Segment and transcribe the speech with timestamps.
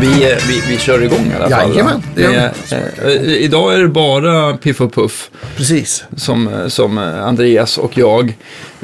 [0.00, 1.70] Vi, eh, vi, vi kör igång i alla fall.
[1.70, 2.02] Jajamän.
[2.14, 2.52] Det är,
[3.06, 6.04] eh, idag är det bara Piff och Puff Precis.
[6.16, 8.36] som, som eh, Andreas och jag.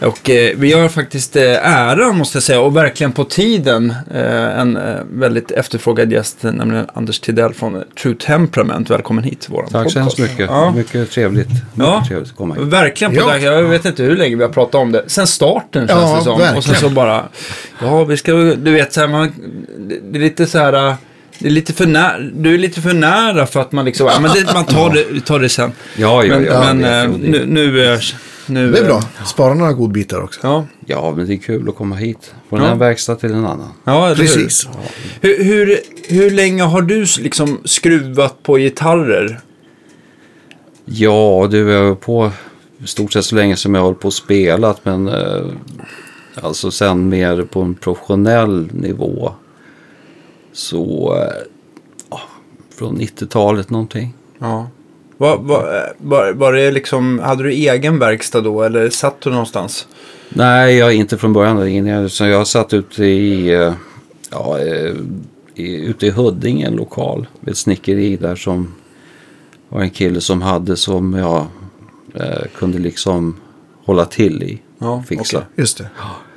[0.03, 4.59] Och eh, vi har faktiskt eh, äran, måste jag säga, och verkligen på tiden, eh,
[4.61, 8.91] en eh, väldigt efterfrågad gäst, nämligen Anders Tidell från True Temperament.
[8.91, 10.47] Välkommen hit till vår Tack så hemskt mycket.
[10.51, 10.73] Ja.
[10.77, 11.49] Mycket trevligt.
[11.49, 12.05] Mycket Ja.
[12.09, 12.65] trevligt att komma hit.
[12.65, 13.37] Verkligen på Ja.
[13.39, 15.05] Jag vet inte hur länge vi har pratat om det.
[15.07, 16.33] Sen starten känns Ja, det som.
[16.35, 16.63] Och verkligen.
[16.63, 17.25] sen så bara,
[17.83, 19.33] ja vi ska, du vet så här, man,
[20.13, 20.95] det- är lite så här,
[21.39, 24.21] det är lite för nära, du är lite för nära för att man liksom, ja
[24.21, 25.73] men det, man tar det, tar det sen.
[25.97, 26.75] Ja, ja, Men, ja.
[26.75, 28.15] men äh, det, nu, nu är,
[28.47, 29.03] nu Det är bra.
[29.27, 30.41] Spara några godbitar också.
[30.43, 32.35] Ja, Ja, men det är kul att komma hit.
[32.49, 32.71] Från Ja.
[32.71, 33.73] en verkstad till en annan.
[33.85, 34.69] ja Precis.
[35.21, 35.45] Hur?
[35.45, 39.41] Hur, hur, länge har du liksom skruvat på gitarrer?
[40.85, 42.31] Ja, du är på
[42.85, 44.85] stort sett så länge som jag har hållit på och spelat.
[44.85, 45.47] Men eh,
[46.43, 49.33] alltså sen mer på en professionell nivå.
[50.55, 51.15] Så
[52.11, 52.21] ja,
[52.79, 54.15] från 90-talet någonting.
[54.39, 54.71] Ja.
[55.17, 59.89] Var, var, var, var det liksom, hade du egen verkstad då eller satt du någonstans?
[60.29, 61.87] Nej, jag inte från början.
[62.19, 63.73] Jag satt ute i, eh,
[64.31, 64.95] ja, eh,
[65.55, 68.75] i, ute i Huddinge, en lokal, ett snickeri där som
[69.69, 71.47] var en kille som hade som jag
[72.15, 73.37] eh, kunde liksom
[73.85, 74.61] hålla till i.
[74.79, 75.39] Ja, fixa.
[75.39, 75.49] okej.
[75.57, 75.85] Just det.
[75.85, 76.34] Eh,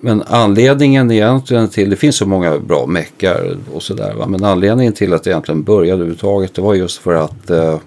[0.00, 4.26] Men anledningen egentligen till, det finns så många bra meckar och sådär, va?
[4.26, 7.78] men anledningen till att jag egentligen började överhuvudtaget det var just för att eh,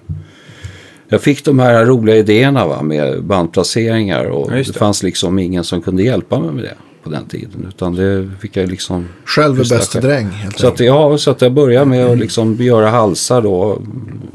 [1.07, 2.81] jag fick de här roliga idéerna va?
[2.81, 4.63] med bandplaceringar och Ja, det.
[4.63, 4.73] det.
[4.73, 7.65] fanns liksom ingen som kunde hjälpa mig med det på den tiden.
[7.69, 9.07] Utan det fick jag liksom...
[9.25, 10.29] Själv är bäste dräng.
[10.29, 13.81] Helt Så att, ja, så att jag började med att liksom göra halsar då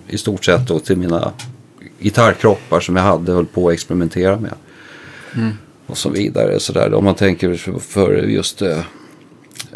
[0.09, 1.33] i stort sett då till mina
[2.01, 4.55] gitarrkroppar som jag hade höll på att experimentera med.
[5.87, 6.61] Och så vidare.
[6.61, 6.95] Så där.
[6.95, 8.79] Om man tänker för just eh,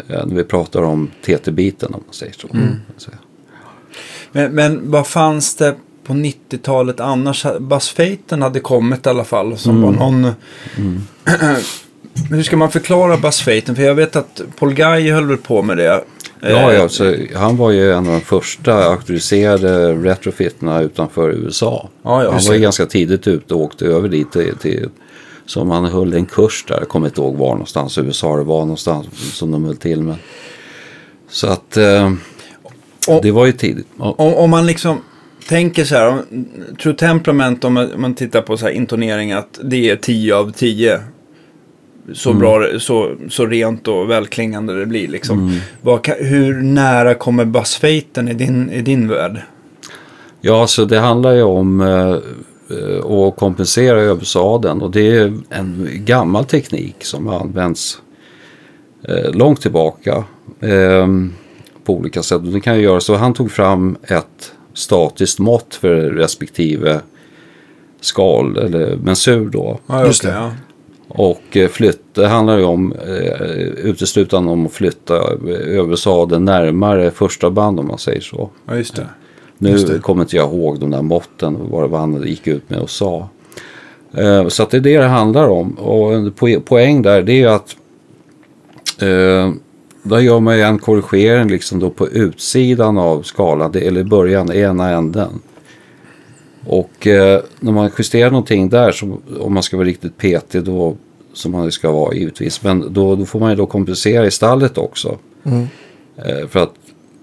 [0.07, 2.47] när vi pratar om TT-biten om man säger så.
[2.97, 3.11] Så,
[4.31, 7.45] Men, men vad fanns det på 90-talet annars?
[7.59, 9.57] Basfejten hade kommit i alla fall.
[9.57, 10.31] Som var någon...
[12.29, 13.75] Hur ska man förklara Basfejten?
[13.75, 15.83] För jag vet att Paul Guy höll väl på med det.
[15.83, 16.03] Ja,
[16.41, 21.89] Eh, ja så han var ju en av de första auktoriserade retrofitterna utanför USA.
[22.03, 24.89] Ja, ja, han var ju ganska tidigt ute och åkte över dit till, till
[25.51, 26.75] som han höll en kurs där.
[26.79, 29.07] Jag kommer inte ihåg var någonstans USA det var någonstans
[29.37, 30.15] som de höll till med.
[31.29, 32.11] Så att eh,
[33.07, 33.87] Och- det var ju tidigt.
[33.99, 34.97] Ja, Om, om man liksom
[35.49, 36.45] tänker så här, om,
[36.83, 40.35] True Temperament, om man, om man tittar på så här intonering, att det är 10
[40.35, 40.99] av 10.
[42.13, 45.59] Så bra, så, så rent och välklingande det blir liksom.
[45.81, 49.41] Vad kan, hur nära kommer basfejten i din, i din värld?
[50.41, 52.15] Ja, så det handlar ju om eh,
[52.71, 58.01] eh, att kompensera översaden och det är en gammal teknik som används
[59.03, 60.23] eh, långt tillbaka
[60.59, 61.07] eh,
[61.83, 62.41] på olika sätt.
[62.41, 63.15] Och det kan ju göra så.
[63.15, 67.01] Han tog fram ett statiskt mått för respektive
[68.01, 69.79] skal eller mensur då.
[69.87, 70.29] Ja, Just det.
[70.29, 70.51] Ja.
[71.07, 75.13] Och eh, flytt, det handlar ju om eh, uteslutande om att flytta
[75.67, 78.49] översaden närmare första band om man säger så.
[78.65, 79.07] ja, just det.
[79.61, 82.89] Nu kommer inte jag ihåg de där måtten, vad, vad han gick ut med och
[82.89, 83.29] sa.
[84.13, 85.73] Eh, så att det är det det handlar om.
[85.73, 87.75] Och en po- poäng där det är ju att
[89.01, 89.51] eh,
[90.03, 94.89] där gör man ju en korrigering liksom då på utsidan av skalan, eller början, ena
[94.89, 95.39] änden.
[96.67, 100.95] Och eh, när man justerar någonting där, så, om man ska vara riktigt petig då,
[101.33, 104.77] som man ska vara givetvis, men då, då får man ju då kompensera i stallet
[104.77, 105.17] också.
[106.17, 106.73] Eh, för att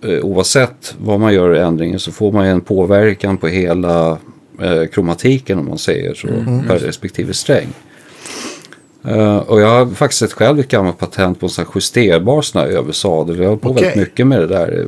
[0.02, 4.18] oavsett vad man gör i ändringen så får man ju en påverkan på hela
[4.62, 6.28] eh, kromatiken om man säger så,
[6.68, 7.68] per respektive sträng.
[9.04, 12.42] Eh, och jag har faktiskt sett själv ett gammalt patent på en sån här justerbar
[12.42, 13.38] sån här översadel.
[13.38, 13.82] Jag har på Okej.
[13.82, 14.86] väldigt mycket med det där.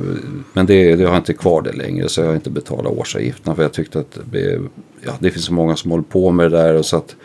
[0.53, 3.55] Men det, det har jag inte kvar det längre så jag har inte betalat årsavgifterna.
[3.55, 4.59] För jag tyckte att det,
[5.05, 6.75] ja, det finns så många som håller på med det där.
[6.75, 7.15] Och så, att,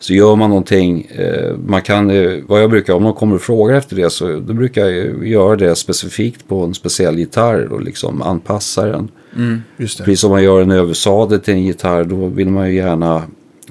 [0.00, 3.42] så gör man någonting, eh, man kan, eh, vad jag brukar, om någon kommer och
[3.42, 7.82] frågar efter det så då brukar jag göra det specifikt på en speciell gitarr och
[7.82, 9.10] liksom anpassa den.
[9.30, 9.60] Det.
[9.76, 13.22] Precis som man gör en översadel till en gitarr då vill man ju gärna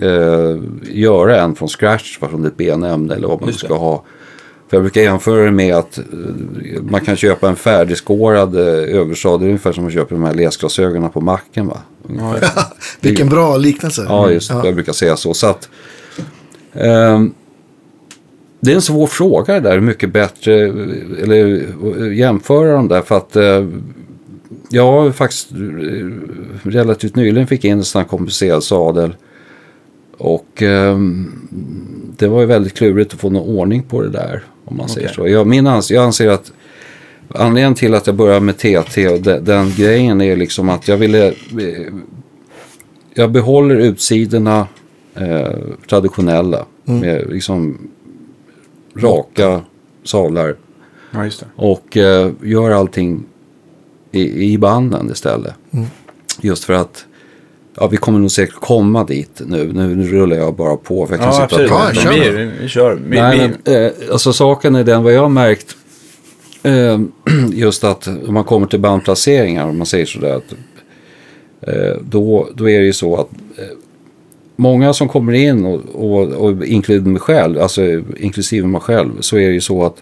[0.02, 0.58] eh,
[0.92, 3.66] göra en från scratch från ett benämne eller vad man Just det.
[3.66, 4.04] ska ha.
[4.70, 6.04] För jag brukar jämföra det med att eh,
[6.90, 11.68] man kan köpa en färdigskårad översadel ungefär som man köper de här läsglasögonen på macken
[11.68, 11.78] va.
[12.10, 12.64] Ungefär.
[13.02, 14.06] Vilken bra liknelse.
[14.10, 14.62] Ja, just det.
[14.64, 15.34] Jag brukar säga så.
[15.34, 15.70] så att,
[18.60, 20.54] det är en svår fråga det där, hur mycket bättre,
[21.24, 21.46] eller
[22.12, 23.68] jämföra dem där för att eh,
[24.70, 25.58] jag faktiskt eh,
[26.64, 29.16] relativt nyligen fick in en sån här kompenserad sadel.
[30.18, 31.48] Och ehm,
[32.18, 34.44] det var ju väldigt klurigt att få någon ordning på det där.
[34.66, 35.16] Om man säger Okej.
[35.16, 35.28] så.
[35.28, 36.52] Jag, min ans- jag anser att
[37.30, 40.98] anledningen till att jag började med TT och de, den grejen är liksom att jag
[40.98, 41.28] ville...
[41.28, 41.34] eh,
[43.14, 44.68] Jag behåller utsidorna
[45.18, 45.50] eh,
[45.90, 46.66] traditionella.
[46.84, 47.78] Med liksom
[48.96, 49.62] raka
[50.04, 50.56] sadlar.
[51.12, 51.46] Ja, just det.
[51.56, 53.24] Och eh, gör allting
[54.12, 55.54] i, i banden istället.
[56.42, 57.06] Just för att
[57.76, 59.74] ja, vi kommer nog säkert komma dit nu.
[59.74, 61.08] Nu, nu rullar jag bara på.
[61.08, 62.26] För jag kan Ja, sitta absolut.
[62.26, 62.96] Ja, vi, vi kör.
[62.96, 65.76] Vi, Nej, vi, men, eh, alltså saken är den, vad jag har märkt,
[66.64, 67.00] eh,
[67.52, 70.54] just att om man kommer till bandplaceringar, om man säger sådär, att,
[71.62, 73.64] eh, då, då är det ju så att eh,
[74.58, 77.82] många som kommer in, och, och, och inklusive mig själv, alltså
[78.18, 79.96] inklusive mig själv, så är det ju så att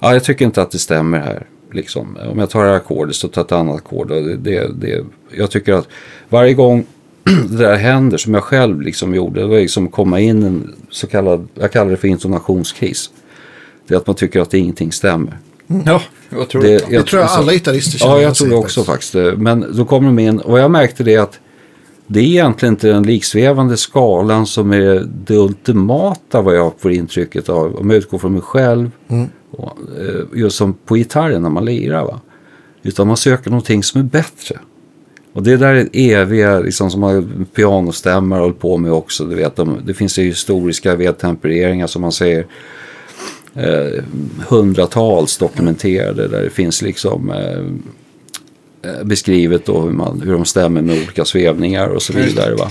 [0.00, 1.46] ja, jag tycker inte att det stämmer här.
[1.72, 2.18] Liksom.
[2.32, 4.08] Om jag tar det här ackordet så tar jag ett annat ackord.
[4.08, 5.04] Det, det, det,
[5.36, 5.88] jag tycker att
[6.28, 6.86] varje gång
[7.50, 11.06] det där händer, som jag själv liksom gjorde, det var liksom komma in en så
[11.06, 13.10] kallad, jag kallar det för intonationskris.
[13.88, 15.38] Det är att man tycker att ingenting stämmer.
[15.86, 16.02] ja,
[16.36, 16.88] otroligt.
[16.88, 19.14] Det- Det tror jag alla gitarrister känner Ja, jag tror det också faktiskt.
[19.36, 21.38] Men då kommer de in och jag märkte det att
[22.06, 27.48] det är egentligen inte den liksvävande skalan som är det ultimata vad jag får intrycket
[27.48, 27.76] av.
[27.76, 28.90] Om jag utgår från mig själv.
[29.50, 32.04] Och, eh, just som på gitarren när man lirar.
[32.04, 32.20] Va?
[32.82, 34.58] Utan man söker någonting som är bättre.
[35.32, 39.24] Och det där är eviga, liksom, som har pianostämmar hållit på med också.
[39.24, 42.46] Du vet, de, det finns ju historiska vedtempereringar som man säger
[43.54, 44.04] eh,
[44.48, 47.94] hundratals dokumenterade där det finns liksom eh,
[49.04, 52.54] beskrivet då hur, man, hur de stämmer med olika svävningar och så vidare.
[52.54, 52.70] Va?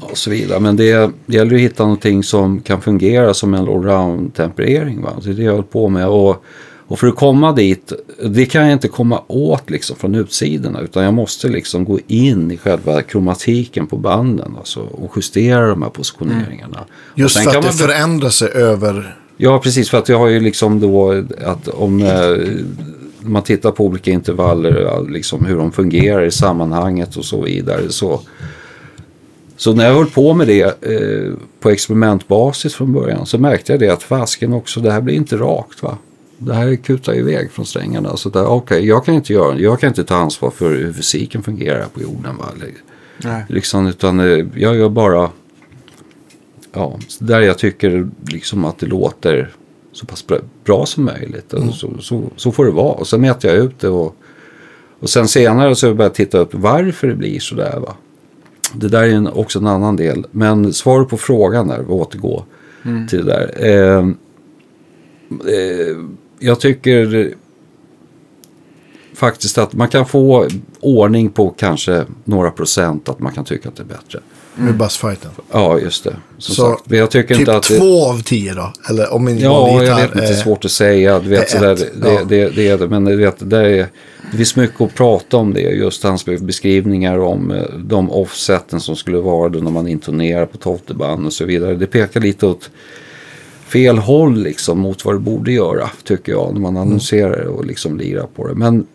[0.00, 0.60] Och så vidare.
[0.60, 5.02] Men det, det gäller att hitta någonting som kan fungera som en allround-temperering.
[5.02, 5.12] Va?
[5.24, 6.08] Det är det jag håller på med.
[6.08, 6.44] Och,
[6.86, 7.92] och för att komma dit,
[8.24, 10.80] det kan jag inte komma åt liksom från utsidorna.
[10.80, 14.54] Utan jag måste liksom gå in i själva kromatiken på banden.
[14.58, 16.78] Alltså, och justera de här positioneringarna.
[17.12, 19.16] Och Just för kan att det man- förändrar sig över...
[19.36, 19.90] Ja, precis.
[19.90, 22.10] För att jag har ju liksom då att om eh,
[23.22, 27.88] man tittar på olika intervaller, liksom hur de fungerar i sammanhanget och så vidare.
[27.88, 28.20] Så,
[29.56, 33.80] så när jag höll på med det eh, på experimentbasis från början så märkte jag
[33.80, 35.98] det att fasken också, det här blir inte rakt va.
[36.38, 38.16] Det här kutar iväg från strängarna.
[38.16, 41.42] Så där, okej, jag kan inte göra Jag kan inte ta ansvar för hur fysiken
[41.42, 42.36] fungerar på jorden.
[42.36, 42.44] Va?
[43.24, 43.44] Nej.
[43.48, 45.30] Liksom, utan eh, jag gör bara
[46.72, 49.50] ja, där jag tycker liksom att det låter
[50.00, 50.24] så pass
[50.64, 51.52] bra, som möjligt.
[51.52, 52.92] Och Så, så, så får det vara.
[52.92, 54.16] Och sen mäter jag ut det och,
[55.00, 57.80] och sen senare så börjar jag titta upp varför det blir så där.
[57.80, 57.96] Va?
[58.74, 60.26] Det där är en, också en annan del.
[60.30, 62.44] Men svaret på frågan där, vi återgår
[63.08, 63.66] till det där.
[63.66, 64.08] Eh,
[65.54, 65.96] eh,
[66.38, 67.34] jag tycker
[69.14, 70.48] faktiskt att man kan få
[70.80, 74.20] ordning på kanske några procent att man kan tycka att det är bättre.
[74.54, 75.30] Med bassfighten.
[75.52, 76.16] Ja, just det.
[76.38, 77.78] Som Så sagt, men jag tycker Typ inte att det...
[77.78, 78.72] två av tio då?
[78.90, 81.20] Eller om min Ja, jag vet inte, det är är- svårt att säga.
[81.20, 82.20] Du vet, är sådär, ett, det, ja.
[82.28, 82.88] det, det är det.
[82.88, 83.86] Men du vet, det, där är,
[84.30, 85.60] det finns mycket att prata om det.
[85.60, 90.56] Just hans beskrivningar om eh, de offseten som skulle vara då när man intonerar på
[90.58, 91.74] tolfte band och så vidare.
[91.74, 92.70] Det pekar lite åt
[93.68, 96.88] fel håll liksom mot vad det borde göra, tycker jag, när man Mm.
[96.88, 98.54] annonserar och liksom lirar på det.
[98.54, 98.86] Men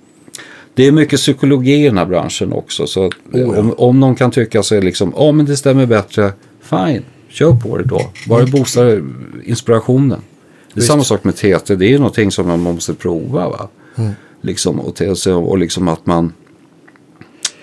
[0.76, 2.88] det är mycket psykologi i den här branschen också.
[2.88, 7.04] Så Oh, om, om någon kan tycka sig liksom, ja men det stämmer bättre, fine,
[7.30, 8.02] kör på det då.
[8.28, 8.52] Bara Mm.
[8.52, 9.04] boostar
[9.44, 10.10] inspirationen.
[10.10, 10.88] Det är Visst.
[10.88, 13.50] samma sak med TT, det är ju någonting som man måste prova.
[13.50, 13.68] Va?
[13.96, 14.12] Mm.
[14.42, 16.34] Liksom, och, så- och liksom att man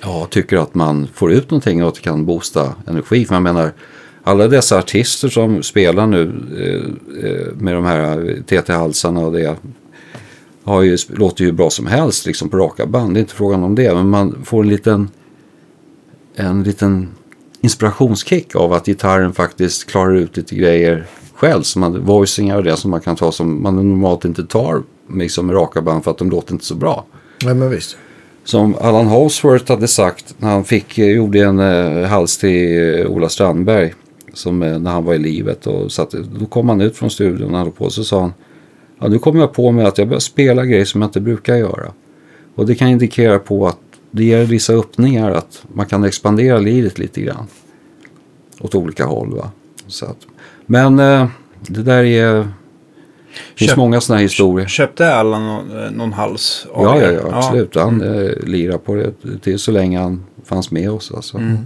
[0.03, 3.25] ja, tycker att man får ut någonting och att det kan boosta energi.
[3.25, 3.73] För jag menar,
[4.23, 6.23] alla dessa artister som spelar nu
[6.59, 9.57] eh, eh, med de här TT-halsarna och det
[10.64, 13.14] har ju, låter ju bra som helst liksom på raka band.
[13.14, 13.95] Det är inte frågan om det.
[13.95, 15.11] Men man får en liten,
[16.35, 17.09] en liten
[17.61, 21.62] inspirationskick av att gitarren faktiskt klarar ut lite grejer själv.
[21.62, 24.83] Som man, voicingar och det som man kan ta som man normalt inte tar
[25.14, 27.04] liksom, med raka band för att de låter inte så bra.
[27.45, 27.97] Nej, men visst.
[28.45, 33.07] Som Allan Holsworth hade sagt när han fick, eh, gjorde en eh, hals till eh,
[33.07, 33.95] Ola Strandberg.
[34.35, 35.66] Som, eh, när han var i livet.
[35.66, 38.33] Och satt, då kom han ut från studion och höll på så sa han.
[39.03, 41.57] Ja, nu kommer jag på mig att jag börjar spela grejer som jag inte brukar
[41.57, 41.93] göra.
[42.55, 43.79] Och det kan indikera på att
[44.11, 45.31] det ger vissa öppningar.
[45.31, 47.47] Att man kan expandera livet lite grann.
[48.61, 49.35] Åt olika håll.
[49.37, 49.51] Va?
[49.87, 50.17] Så att,
[50.67, 51.29] men eh,
[51.61, 52.35] det där är...
[52.35, 52.49] Det
[53.59, 54.67] finns Köp- många sådana här historier.
[54.67, 57.75] Köpte Allan någon, någon hals Ja, ja, ja, absolut.
[57.75, 61.13] Han eh, lirade på det till så länge han fanns med oss.
[61.15, 61.39] Alltså.
[61.39, 61.59] Mm.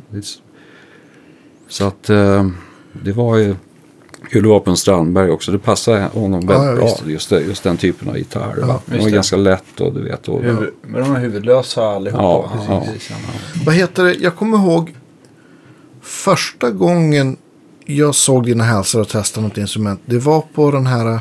[1.69, 2.47] Så att eh,
[2.93, 3.55] det var ju...
[4.30, 5.52] Kulvapen Strandberg också.
[5.52, 6.85] Det passar honom väldigt Ja, bra.
[6.85, 7.06] visst.
[7.06, 8.54] Just, det, just den typen av gitarr.
[8.61, 9.14] Ja, just var det.
[9.14, 10.28] ganska lätt och du vet.
[10.28, 12.23] Och, Huvud, men de är huvudlösa allihopa.
[12.23, 12.80] Ja, ja.
[12.87, 13.11] precis.
[13.66, 14.14] Vad heter det?
[14.14, 14.95] Jag kommer ihåg
[16.02, 17.37] första gången
[17.85, 20.00] jag såg dina hälsor och testade något instrument.
[20.06, 21.21] Det var på den här,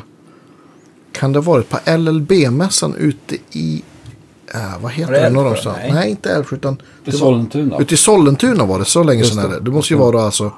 [1.12, 3.82] kan det ha varit på LLB-mässan ute i,
[4.54, 5.30] äh, vad heter det?
[5.30, 5.72] Norr om?
[5.76, 5.92] Nej.
[5.92, 6.10] Nej.
[6.10, 7.78] inte Älvsjö utan I var, Sollentuna.
[7.78, 8.84] ute i Sollentuna var det.
[8.84, 9.54] Så länge sedan är det.
[9.54, 9.60] det.
[9.64, 10.52] Det måste ju vara alltså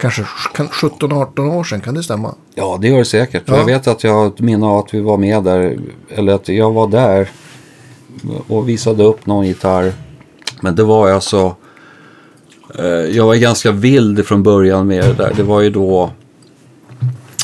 [0.00, 1.80] kanske 17-18 år sedan.
[1.80, 2.34] Kan det stämma?
[2.54, 3.42] Ja, det gör det säkert.
[3.46, 3.56] Ja.
[3.56, 5.78] Jag vet att jag har ett minne av att vi var med där.
[6.08, 7.28] Eller att jag var där
[8.48, 9.92] och visade upp någon gitarr.
[10.60, 11.56] Men det var alltså...
[12.78, 15.32] Eh, jag var ganska vild från början med det där.
[15.36, 16.10] Det var ju då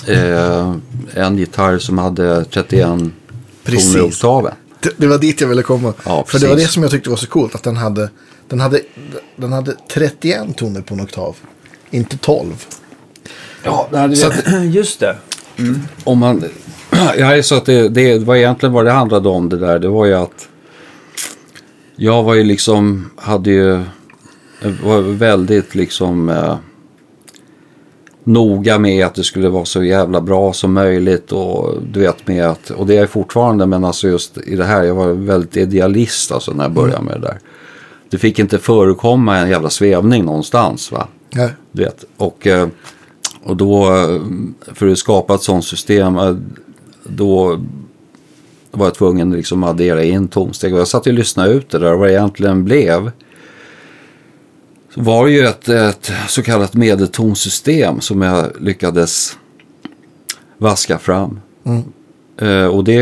[0.07, 0.75] eh,
[1.15, 2.89] en gitarr som hade 31
[3.65, 3.93] Precis.
[3.93, 4.55] toner i oktaven.
[4.81, 5.95] Det, det var dit jag ville komma.
[6.05, 7.55] Ja, För det var det som jag tyckte var så coolt.
[7.55, 8.11] Att den hade,
[8.49, 8.81] den hade,
[9.37, 11.37] den hade 31 toner på en oktav.
[11.91, 12.67] Inte 12.
[13.63, 15.17] Ja, Så att, Just det.
[16.05, 16.45] om man...
[17.19, 19.79] Ja, så att det, det var egentligen vad det handlade om det där.
[19.79, 20.49] Det var ju att
[21.97, 23.81] jag var ju liksom, hade ju,
[24.83, 26.57] var väldigt liksom eh,
[28.25, 32.47] noga med att det skulle vara så jävla bra som möjligt och du vet med
[32.47, 35.57] att, och det är jag fortfarande men alltså just i det här, jag var väldigt
[35.57, 37.39] idealist alltså när jag började med det där.
[38.11, 41.09] Det fick inte förekomma en jävla svävning någonstans va.
[41.31, 41.51] Nej.
[41.73, 42.05] Du vet.
[42.17, 42.69] Och, eh,
[43.43, 44.21] och då, eh,
[44.75, 46.37] för att skapa ett sånt system, eh,
[47.05, 47.61] då
[48.71, 50.75] var jag tvungen liksom att addera in tonsteg.
[50.75, 53.11] Och jag satt och lyssnade ut det där och vad det egentligen blev.
[54.95, 59.39] Var ju ett, ett så kallat medeltonsystem som jag lyckades
[60.59, 61.41] vaska fram.
[62.41, 63.01] Eh, och det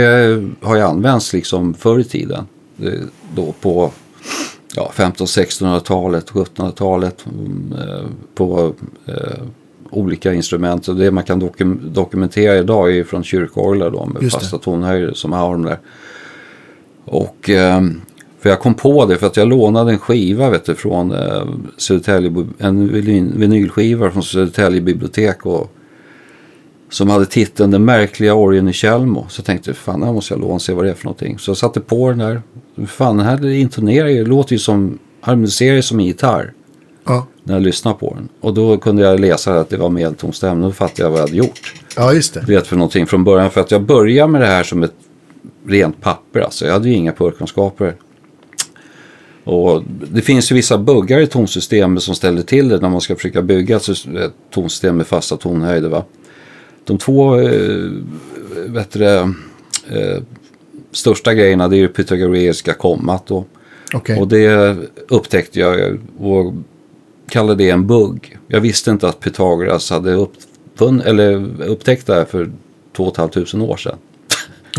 [0.61, 2.47] har ju använts liksom förr i tiden.
[2.83, 3.00] Eh,
[3.35, 3.93] då på
[4.75, 8.04] ja, 1500-1600-talet, 1700-talet mm, eh,
[8.35, 8.73] på
[9.07, 9.14] eh,
[9.90, 10.88] olika instrument.
[10.88, 15.12] Och det man kan dokum- dokumentera idag är från kyrkorglar då med Just fasta tonhöjder
[15.12, 15.78] som har de där.
[17.04, 18.00] Och ehm,
[18.40, 21.45] för jag kom på det för att jag lånade en skiva vet du, från eh,
[21.76, 25.47] Södertälje, en vinyl- vinylskiva från Södertälje bibliotek.
[25.47, 25.71] Och,
[26.94, 29.26] som hade titeln Den märkliga orgeln i Tjällmo.
[29.28, 31.38] Så jag tänkte, fan här måste jag låna och se vad det är för någonting.
[31.38, 32.42] Så jag satte på den där.
[32.86, 36.52] Fan den här intonerar ju, låter ju som, harmoniserar ju som en gitarr.
[37.04, 37.26] Ja.
[37.44, 38.28] När jag lyssnade på den.
[38.40, 40.62] Och då kunde jag läsa att det var medeltonstämning.
[40.62, 41.74] Då fattade jag vad jag hade gjort.
[41.96, 42.40] ja, just det.
[42.40, 43.50] Vet för någonting från början.
[43.50, 44.94] För att jag började med det här som ett
[45.66, 46.40] rent papper.
[46.40, 47.94] Alltså jag hade ju inga förkunskaper.
[49.44, 49.82] Och
[50.12, 53.42] det finns ju vissa buggar i tonsystemet som ställer till det när man ska försöka
[53.42, 53.84] bygga ett
[54.50, 55.88] tonsystem med fasta tonhöjder.
[55.88, 56.04] Va?
[56.85, 57.91] De två eh,
[58.93, 59.35] det,
[59.88, 60.23] eh,
[60.93, 63.31] största grejerna det är det pythagoreiska kommat.
[63.31, 63.49] Och,
[63.95, 64.21] Okej.
[64.21, 64.76] och det
[65.09, 66.55] upptäckte jag och
[67.29, 68.38] kallade det en bugg.
[68.49, 72.50] Jag visste inte att Pythagoras hade uppfunn, eller upptäckt det här för
[72.97, 73.97] 2 500 år sedan.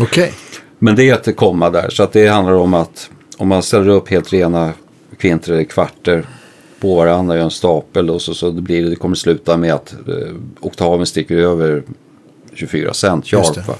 [0.00, 0.32] Okej.
[0.78, 1.90] Men det är ett komma där.
[1.90, 4.72] Så att det handlar om att om man ställer upp helt rena
[5.18, 6.26] kvinter eller kvarter
[6.80, 9.92] på varandra i en stapel och så, så det, blir, det kommer sluta med att
[9.92, 11.82] eh, oktaven sticker över
[12.54, 13.68] 24 cent sharp.
[13.68, 13.74] Va?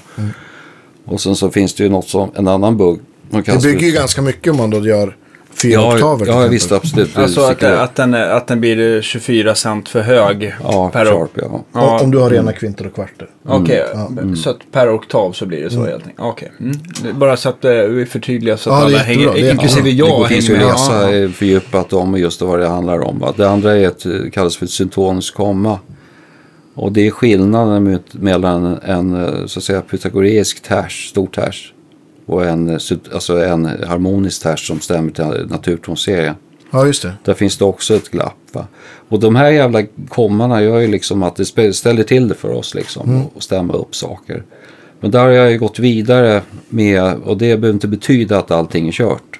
[1.05, 2.99] Och sen så finns det ju något som, en annan bugg.
[3.29, 5.17] Det bygger ju ganska mycket om man då gör
[5.61, 6.25] fyra ja, oktaver.
[6.27, 7.15] Ja, visst absolut.
[7.15, 10.55] Det Alltså att, att, den, att den blir 24 cent för hög.
[10.63, 11.63] Ja, per sharp ja.
[11.73, 13.29] Ja, Om- du har rena kvinter och kvarter.
[13.45, 14.35] Okej, Mm.
[14.35, 16.19] så att per oktav så blir det så helt enkelt.
[16.19, 16.51] Okej.
[16.59, 16.75] Mm.
[17.03, 18.97] Det är Bara så att eh, vi förtydligar så att Ja, det alla.
[18.97, 20.97] Det hänger, är inklusive jag, det finns ju hänger att med.
[21.01, 23.19] läsa Ja, eh, fördjupat om just vad det handlar om.
[23.19, 23.33] Va?
[23.37, 25.79] Det andra är ett, eh, kallas för ett syntonisk komma.
[26.73, 31.73] Och det är skillnaden med- mellan en så att säga pythagoreisk ters, stor ters
[32.27, 32.79] och en,
[33.13, 36.35] alltså en harmonisk ters som stämmer till naturtonserien.
[36.71, 37.13] Ja, just det.
[37.23, 38.37] Där finns det också ett glapp.
[38.51, 38.67] Va?
[39.09, 42.75] Och de här jävla kommorna gör ju liksom att det ställer till det för oss
[42.75, 43.09] liksom.
[43.09, 43.25] Mm.
[43.25, 44.43] Och, stämma upp saker.
[44.99, 48.87] Men där har jag ju gått vidare med, och det behöver inte betyda att allting
[48.87, 49.39] är kört.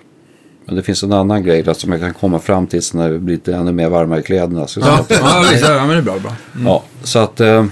[0.65, 3.19] Men det finns en annan grej där som jag kan komma fram till när det
[3.19, 4.67] blir lite ännu mer varmare i kläderna.
[4.67, 6.19] Så, Ja, ja, visst, ja, men det är bra.
[6.19, 6.35] bra.
[6.65, 7.65] ja, så att, eh,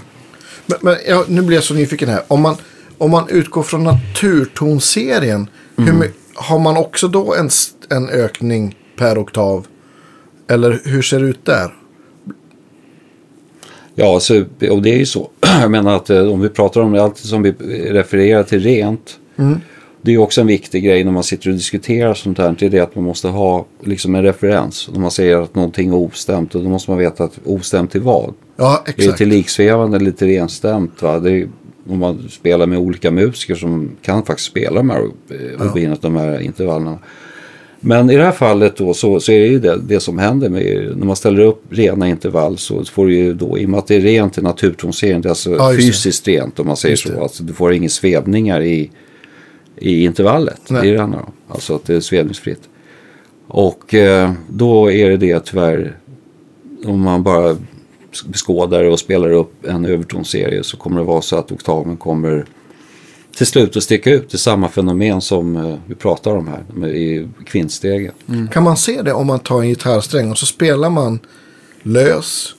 [0.66, 2.22] Men, men ja, nu blir jag så nyfiken här.
[2.28, 2.56] Om man,
[2.98, 5.48] om man utgår från naturtonserien.
[5.78, 7.50] Hur, my- har man också då en,
[7.90, 9.68] en ökning per oktav?
[10.50, 11.74] Eller hur ser det ut där?
[13.96, 15.30] ja, så, och det är ju så.
[15.62, 17.52] Jag menar att eh, om vi pratar om allt som vi
[17.92, 19.20] refererar till rent.
[20.02, 22.56] Det är också en viktig grej när man sitter och diskuterar sånt här.
[22.60, 24.90] Det är det att man måste ha liksom en referens.
[24.94, 26.56] När man säger att någonting är ostämt.
[26.56, 28.34] Och då måste man veta att ostämt till vad.
[28.56, 29.18] Ja, Är det exakt.
[29.18, 31.02] till liksvävande eller lite renstämt?
[31.02, 31.20] Va?
[31.20, 31.48] Det
[31.88, 36.16] om man spelar med olika musiker som kan faktiskt spela de här, eh, obinat, de
[36.16, 37.00] här intervallerna.
[37.80, 40.50] Men i det här fallet då så, så är det ju det, det som händer
[40.50, 43.78] med, när man ställer upp rena intervall så får du ju då, i och med
[43.78, 45.92] att det är rent i naturtonserien, det är alltså Ja, just det.
[45.94, 47.14] fysiskt rent om man säger Just det.
[47.14, 47.22] så.
[47.22, 48.92] Alltså du får inga svävningar i,
[49.78, 50.62] i intervallet.
[50.70, 50.82] Nej.
[50.82, 51.32] Det är det handlar om.
[51.48, 52.62] Alltså att det är svävningsfritt.
[53.48, 55.98] Och eh, då är det det tyvärr,
[56.86, 57.58] om man bara
[58.24, 62.46] beskådar och spelar upp en övertonserie så kommer det vara så att oktaven kommer
[63.36, 64.30] till slut att sticka ut.
[64.30, 68.14] Det är samma fenomen som eh, vi pratar om här i kvintstegen.
[68.52, 71.20] Kan man se det om man tar en gitarrsträng och så spelar man
[71.84, 72.56] lös,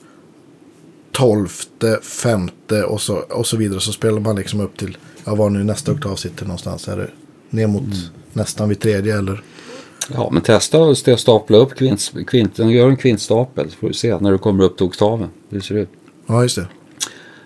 [1.11, 3.79] tolfte, femte och så, och så vidare.
[3.79, 6.87] Så spelar man liksom upp till, ja var nu nästa oktav sitter någonstans.
[6.87, 7.09] Är det
[7.49, 7.83] ner mot
[8.33, 9.43] nästan vid tredje eller?
[10.13, 12.69] Ja, men testa att st- stapla upp kvint, kvinten.
[12.69, 15.29] Gör en kvintstapel så får du se när du kommer upp till oktaven.
[15.49, 15.89] Hur det ser ut.
[16.27, 16.67] Ja, just det.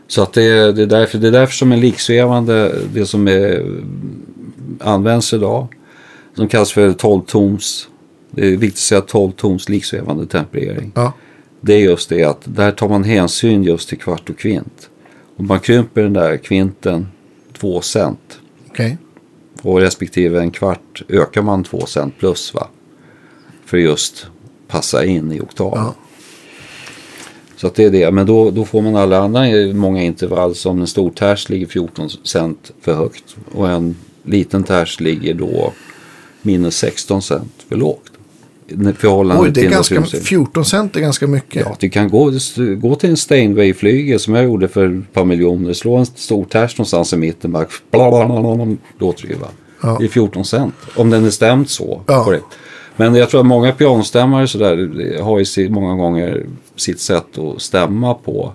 [0.08, 3.66] Så att det, det, är därför, det är därför som en liksvävande, det som är,
[4.80, 5.68] används idag,
[6.36, 7.88] som kallas för 12-tons,
[8.32, 10.92] det är viktigt att säga 12-tons liksvävande temperering.
[10.96, 11.14] Ja,
[11.62, 14.90] Det är just det att där tar man hänsyn just till kvart och kvint.
[15.38, 17.08] Om man krymper den där kvinten
[17.60, 18.40] 2 cent
[18.70, 18.98] okej.
[19.62, 22.68] Och respektive en kvart ökar man 2 cent plus va.
[23.66, 24.28] För just
[24.68, 25.84] passa in i oktaven.
[25.84, 25.96] Ja.
[27.56, 28.12] Så att det är det.
[28.12, 29.42] Men då, då får man alla andra
[29.74, 33.36] många intervall som en stor ters ligger 14 cent för högt.
[33.52, 35.74] Och en liten ters ligger då
[36.42, 38.11] minus 16 cent för lågt.
[38.98, 40.28] Förhållande Oj, det är till ganska, naturmusik.
[40.28, 41.62] 14 cent är ganska mycket.
[41.66, 42.32] Ja, du kan gå,
[42.78, 45.74] gå till en Steinway-flygel som jag gjorde för ett par miljoner.
[45.74, 47.52] Slå en stor ters någonstans i mitten.
[47.52, 49.40] Bara blablabla, låter det ju.
[49.82, 49.96] Ja.
[50.00, 50.74] Det är 14 cent.
[50.96, 52.02] Om den är stämd så.
[52.08, 52.24] Ja.
[52.24, 52.46] korrekt.
[52.96, 58.14] Men jag tror att många pianostämmare sådär har ju många gånger sitt sätt att stämma
[58.14, 58.54] på.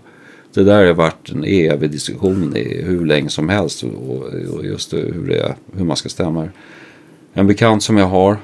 [0.54, 3.82] Det där har varit en evig diskussion i hur länge som helst.
[3.82, 4.22] Och,
[4.54, 6.48] och just hur, det är, hur man ska stämma.
[7.32, 8.36] En bekant som jag har.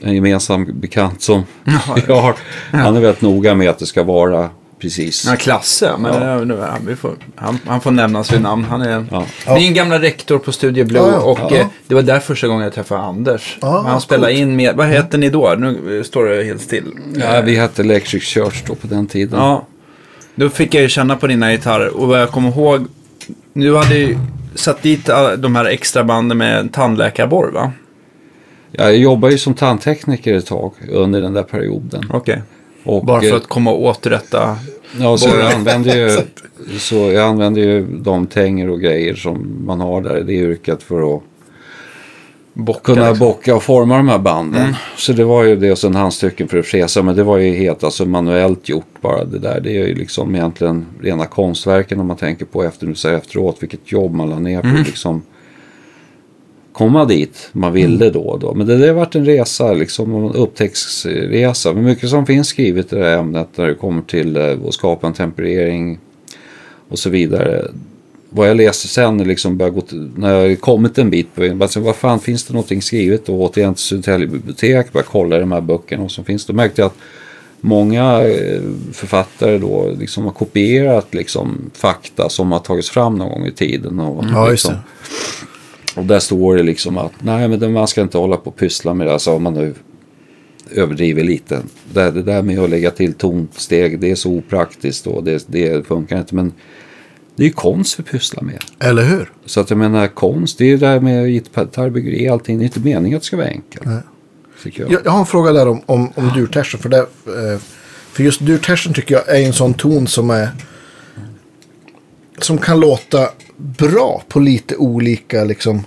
[0.00, 1.42] En gemensam bekant som
[2.08, 2.34] jag har.
[2.72, 5.26] Han är väldigt noga med att det ska vara precis.
[5.28, 6.34] Ja, Klasse, men Ja.
[6.34, 8.64] det- det- han, vi får, han, han får nämnas vid namn.
[8.64, 9.04] Han är
[9.46, 9.54] Ja.
[9.54, 11.18] min gamla rektor på Studio Blue Ja, ja.
[11.20, 11.56] och Ja.
[11.56, 13.58] eh, det var där första gången jag träffade Anders.
[13.60, 14.40] Ja, han spelade coolt.
[14.40, 15.54] in med, vad heter ni då?
[15.58, 16.92] Nu eh, står det helt still.
[17.16, 19.38] Ja, vi hette Electric Church då på den tiden.
[19.40, 19.66] Ja,
[20.34, 22.86] då fick jag ju känna på dina gitarrer och vad jag kommer ihåg,
[23.52, 24.18] du hade ju
[24.54, 27.72] satt dit de här extra banden med tandläkarborr va?
[28.72, 32.04] Jag jobbade ju som tandtekniker ett tag under den där perioden.
[32.84, 34.56] Och, Bara för eh, att komma och återrätta.
[35.00, 36.18] Ja, så jag använder ju,
[36.78, 40.82] så jag använder ju de tänger och grejer som man har där i det yrket
[40.82, 41.22] för att
[42.52, 43.26] Bocka, kunna liksom.
[43.26, 44.74] bocka och forma de här banden.
[44.96, 47.02] Så det var ju det och sen handstycken för att fräsa.
[47.02, 49.60] Men det var ju helt alltså manuellt gjort bara det där.
[49.60, 53.92] Det är ju liksom egentligen rena konstverken om man tänker på efter, nu efteråt vilket
[53.92, 55.22] jobb man la ner på att liksom
[56.72, 58.54] komma dit man ville då och då.
[58.54, 61.72] Men det där har varit en resa, liksom en upptäcktsresa.
[61.72, 64.74] Men mycket som finns skrivet i det här ämnet när det kommer till eh, att
[64.74, 65.98] skapa en temperering
[66.88, 67.64] och så vidare.
[68.30, 72.20] Vad jag läste sen liksom började till, när jag kommit en bit på Vad fan
[72.20, 73.28] finns det någonting skrivet?
[73.28, 74.92] Och återigen till Södertälje bibliotek.
[74.92, 76.46] Började kolla i de här böckerna och som finns.
[76.46, 76.96] Då märkte jag att
[77.60, 78.60] många eh,
[78.92, 84.00] författare då liksom har kopierat liksom fakta som har tagits fram någon gång i tiden.
[84.00, 84.80] Och, Ja, liksom, det.
[85.96, 88.94] Och där står det liksom att nej men man ska inte hålla på och pyssla
[88.94, 89.12] med det.
[89.12, 89.74] Alltså om man nu
[90.70, 91.62] överdriver lite.
[91.92, 95.86] Det, det där med att lägga till tonsteg det är så opraktiskt och det, det
[95.86, 96.34] funkar inte.
[96.34, 96.52] Men
[97.36, 98.58] det är ju konst vi pysslar med.
[98.78, 99.32] Eller hur?
[99.46, 102.58] Så att jag menar konst, det är ju det där med gitarrbyggeri allting.
[102.58, 103.86] Det är inte meningen att det ska vara enkelt.
[103.86, 104.00] Nej.
[104.64, 104.92] Jag.
[104.92, 106.80] Jag, jag har en fråga där om, om, om durtersen.
[106.80, 107.60] För, det, eh,
[108.12, 110.48] för just durtersen tycker jag är en sån ton som är
[112.44, 115.84] som kan låta bra på lite olika liksom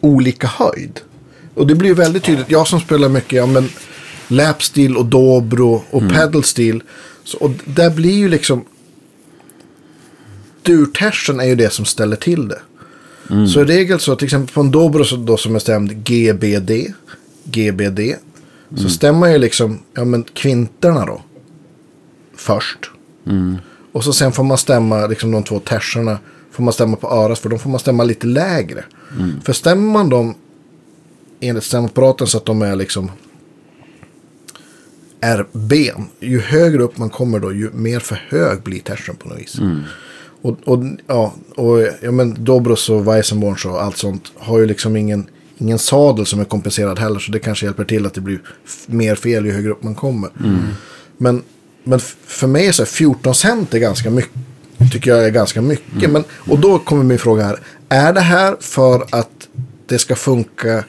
[0.00, 1.00] olika höjd.
[1.54, 2.50] Och det blir ju väldigt tydligt.
[2.50, 3.68] Jag som spelar mycket, ja men
[4.28, 6.82] lapstil och dobro och pedalstil.
[7.24, 8.64] Så, och där blir ju liksom
[10.62, 12.58] durtersen är ju det som ställer till det.
[13.46, 16.70] Så i regel så till exempel på en dobro så, då som är stämd GBD,
[17.44, 18.00] GBD.
[18.76, 21.22] Så stämmer ju liksom, ja men kvinterna då.
[22.36, 22.90] Först.
[23.92, 26.18] Och så sen får man stämma liksom de två terserna.
[26.50, 28.84] Får man stämma på örat för de får man stämma lite lägre.
[29.44, 30.34] För stämmer man dem
[31.40, 33.10] enligt stämapparaten så att de är liksom
[35.20, 36.06] är ben.
[36.20, 39.58] Ju högre upp man kommer då, ju mer för hög blir tersen på något vis.
[40.42, 44.96] Och, och, ja, och ja, men Dobros och Weissenborns och allt sånt har ju liksom
[44.96, 45.26] ingen,
[45.58, 47.18] ingen sadel som är kompenserad heller.
[47.18, 48.40] Så det kanske hjälper till att det blir
[48.86, 50.30] mer fel ju högre upp man kommer.
[51.16, 51.42] Men,
[51.84, 54.32] men för mig är så här, 14 cent är ganska mycket.
[54.92, 56.10] Tycker jag är ganska mycket.
[56.10, 57.58] Men, och då kommer min fråga här.
[57.88, 59.48] Är det här för att
[59.86, 60.84] det ska funka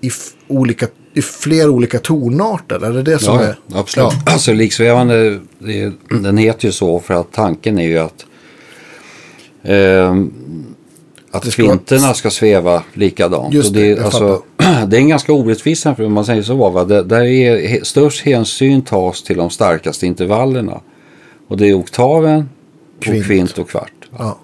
[0.00, 0.10] i,
[0.48, 2.84] olika, i fler olika tonarter?
[2.84, 3.58] Är det det som Ja, är?
[3.74, 4.12] absolut.
[4.26, 4.32] Ja.
[4.32, 8.24] Alltså liksvävande, det, den heter ju så för att tanken är ju att
[9.62, 10.32] ehm,
[11.30, 13.54] att Det ska- sväva likadant.
[13.54, 14.42] Just och det, det, jag alltså,
[14.86, 16.70] det är en ganska orättvis jämförelse om man säger så.
[16.70, 16.84] Va?
[16.84, 20.80] Det, där är störst hänsyn tas till de starkaste intervallerna.
[21.48, 22.48] Och det är oktaven,
[23.00, 23.20] Kvint.
[23.20, 24.08] och kvint och kvart.
[24.18, 24.38] Ja.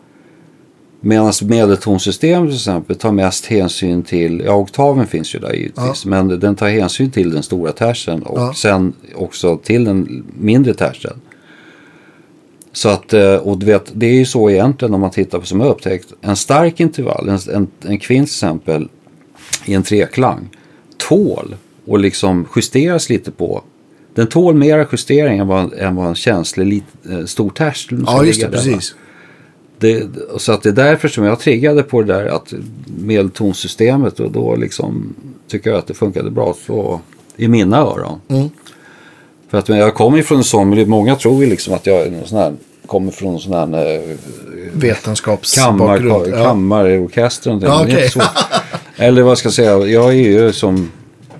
[1.00, 6.28] Medan medeltonsystemet till exempel tar mest hänsyn till, ja oktaven finns ju där givetvis, men
[6.40, 8.52] den tar hänsyn till den stora tersen och Ja.
[8.54, 11.20] sen också till den mindre tersen.
[12.72, 15.46] Så att, eh, och du vet, det är ju så egentligen om man tittar på
[15.46, 18.88] som jag upptäckt, en stark intervall, en, en, en kvint till exempel
[19.68, 20.48] i en treklang,
[21.08, 23.62] tål och liksom justeras lite på.
[24.14, 28.24] Den tål mera justering än vad, än vad en känslig lit, eh, stor ters ja,
[28.24, 28.48] just det.
[28.48, 28.94] Precis.
[29.78, 30.06] Det,
[30.38, 32.52] så att det är därför som jag triggade på det där att
[32.86, 35.14] medeltonsystemet och då liksom
[35.48, 37.00] tycker jag att det funkade bra så
[37.36, 38.20] i mina öron.
[38.28, 38.48] Mm.
[39.48, 42.06] För att jag kommer ju från en sån miljö, många tror ju liksom att jag
[42.06, 42.54] är någon sån här,
[42.86, 44.00] kommer från en sån här eh,
[44.72, 46.10] Vetenskapsbakgrund.
[46.10, 46.44] kammar, Ja.
[46.44, 47.54] kammarorkester.
[47.54, 48.14] och Ja, det
[48.96, 50.90] Eller vad ska jag säga, jag är ju som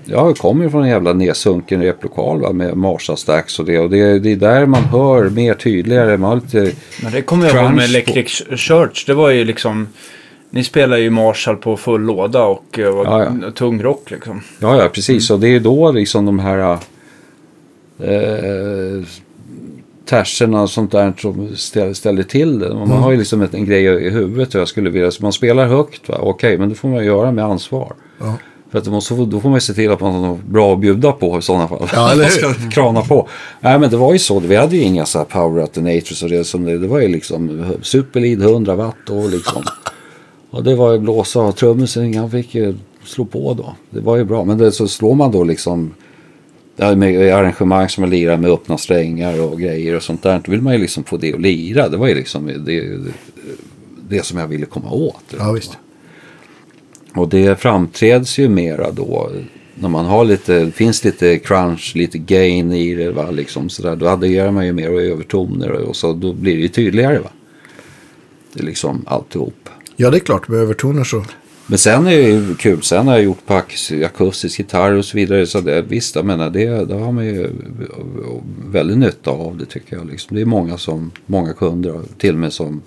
[0.09, 3.79] jag kommer ju från en jävla nedsunken replokal va, med Marsa Stacks och det.
[3.79, 6.17] Och det, det är där man hör mer tydligare.
[6.17, 6.71] Man har lite,
[7.03, 9.05] Men det kommer jag ihåg med Electric Church.
[9.05, 9.87] Det var ju liksom...
[10.49, 13.51] Ni spelar ju Marshall på full låda och uh, Ja, ja.
[13.51, 14.41] tung rock liksom.
[14.59, 15.29] Ja, ja, precis.
[15.29, 16.77] Och det är då liksom de här
[17.99, 19.03] eh,
[20.07, 21.55] terserna och sånt där som
[21.93, 22.73] ställer, till det.
[22.73, 25.67] Man har ju liksom en grej i huvudet och jag skulle vilja, så man spelar
[25.67, 26.17] högt, va?
[26.21, 27.93] okej, men det får man göra med ansvar.
[28.19, 28.33] Ja.
[28.71, 30.73] För att det måste, då får man ju se till att man har något bra
[30.73, 31.89] att bjuda på i sådana fall.
[31.93, 32.25] Ja, man hur?
[32.25, 33.27] ska krana på.
[33.59, 34.39] Nej, men det var ju så.
[34.39, 36.77] Vi hade ju inga så här power alternators och det som det.
[36.77, 39.63] Det var ju liksom superlead 100 watt och liksom.
[40.49, 43.75] Och det var ju blåsa och trummisen, han fick ju slå på då.
[43.89, 44.43] Det var ju bra.
[44.43, 45.93] Men det, så slår man då liksom
[46.77, 50.41] med arrangemang som man lirar med öppna strängar och grejer och sånt där.
[50.45, 51.89] Då vill man ju liksom få det att lira.
[51.89, 52.97] Det var ju liksom det,
[54.09, 55.23] det, som jag ville komma åt.
[55.37, 55.77] Ja, visst.
[57.15, 59.31] Och det framträds ju mera då
[59.75, 63.11] när man har lite, finns lite crunch, lite gain i det.
[63.11, 63.31] Va?
[63.31, 63.95] Liksom sådär.
[63.95, 67.19] Då adderar man ju mer och övertoner och så då blir det ju tydligare.
[67.19, 67.29] Va?
[68.53, 69.69] Det är liksom alltihop.
[69.95, 70.47] Ja, det är klart.
[70.47, 71.23] Med övertoner så.
[71.69, 73.53] Men sen är det ju kul, sen har jag gjort på
[74.05, 75.45] akustisk gitarr och så vidare.
[75.45, 77.49] Så det, visst, jag menar det, det har man ju
[78.67, 80.05] väldigt nytta av det tycker jag.
[80.05, 80.35] Liksom.
[80.35, 82.81] Det är många, som, många kunder till och med som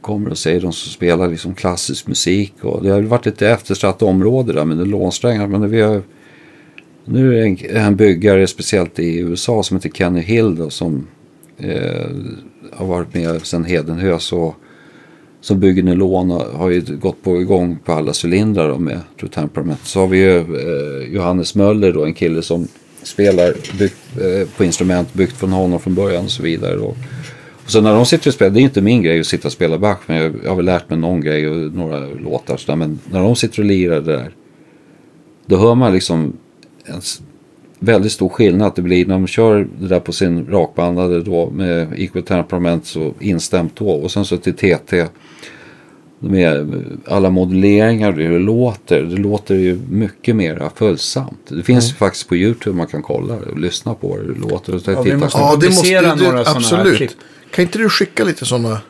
[0.00, 2.54] kommer och säger de som spelar liksom klassisk musik.
[2.60, 5.46] Och det har varit lite eftersatt område där med lånsträngar.
[5.46, 6.02] Men vi har,
[7.04, 11.06] nu är det en, en byggare speciellt i USA som heter Kenny Hill då, som
[11.58, 12.06] eh,
[12.72, 14.54] har varit med sedan Hedenhös och
[15.40, 19.30] som bygger nylon och har ju gått på igång på alla cylindrar då med True
[19.30, 19.80] Temperament.
[19.82, 22.68] Så har vi ju eh, Johannes Möller då, en kille som
[23.02, 26.76] spelar byggt, eh, på instrument byggt från honom från början och så vidare.
[26.76, 26.96] Och,
[27.64, 29.52] och sen när de sitter och spelar, det är inte min grej att sitta och
[29.52, 32.76] spela Bach, men jag, jag har väl lärt mig någon grej och några låtar sådär,
[32.76, 34.30] men när de sitter och lirar det där,
[35.46, 36.32] då hör man liksom
[36.84, 37.00] en
[37.78, 38.72] väldigt stor skillnad.
[38.76, 43.14] Det blir när de kör det där på sin rakbandade då med Equal Temperament så
[43.20, 45.06] instämt då och sen så till TT
[46.22, 49.02] med alla moduleringar och hur det låter.
[49.02, 51.38] Det låter ju mycket mer följsamt.
[51.48, 54.32] Det finns ju faktiskt på YouTube man kan kolla det och lyssna på det.
[54.32, 55.44] det låter och Ja, titta måste- på.
[55.44, 57.16] Ja, det måste några sådana här absolut.
[57.50, 58.80] Kan inte du skicka lite sådana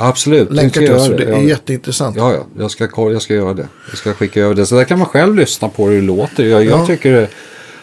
[0.00, 1.20] Absolut, länkar jag ska till oss?
[1.20, 2.16] göra Det är Jag- jätteintressant.
[2.16, 3.68] Ja, ja, jag ska, kolla- jag ska göra det.
[3.88, 4.66] Jag ska skicka över det.
[4.66, 6.44] Så där kan man själv lyssna på hur det låter.
[6.44, 6.86] Jag, jag Ja.
[6.86, 7.28] tycker det,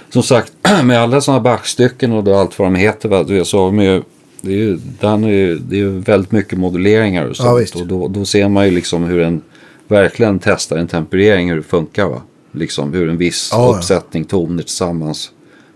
[0.10, 3.44] som sagt, med alla sådana Bach-stycken och allt vad de heter.
[3.44, 4.02] Så har de ju,
[4.46, 7.62] det är ju, den är ju, det är väldigt mycket moduleringar och sånt.
[7.62, 7.76] visst.
[7.76, 9.42] och då, då ser man ju liksom hur en
[9.88, 12.06] verkligen testar en temperering, hur det funkar.
[12.08, 12.22] Va?
[12.52, 13.78] Liksom hur en viss Ja, ja.
[13.78, 15.32] uppsättning toner tillsammans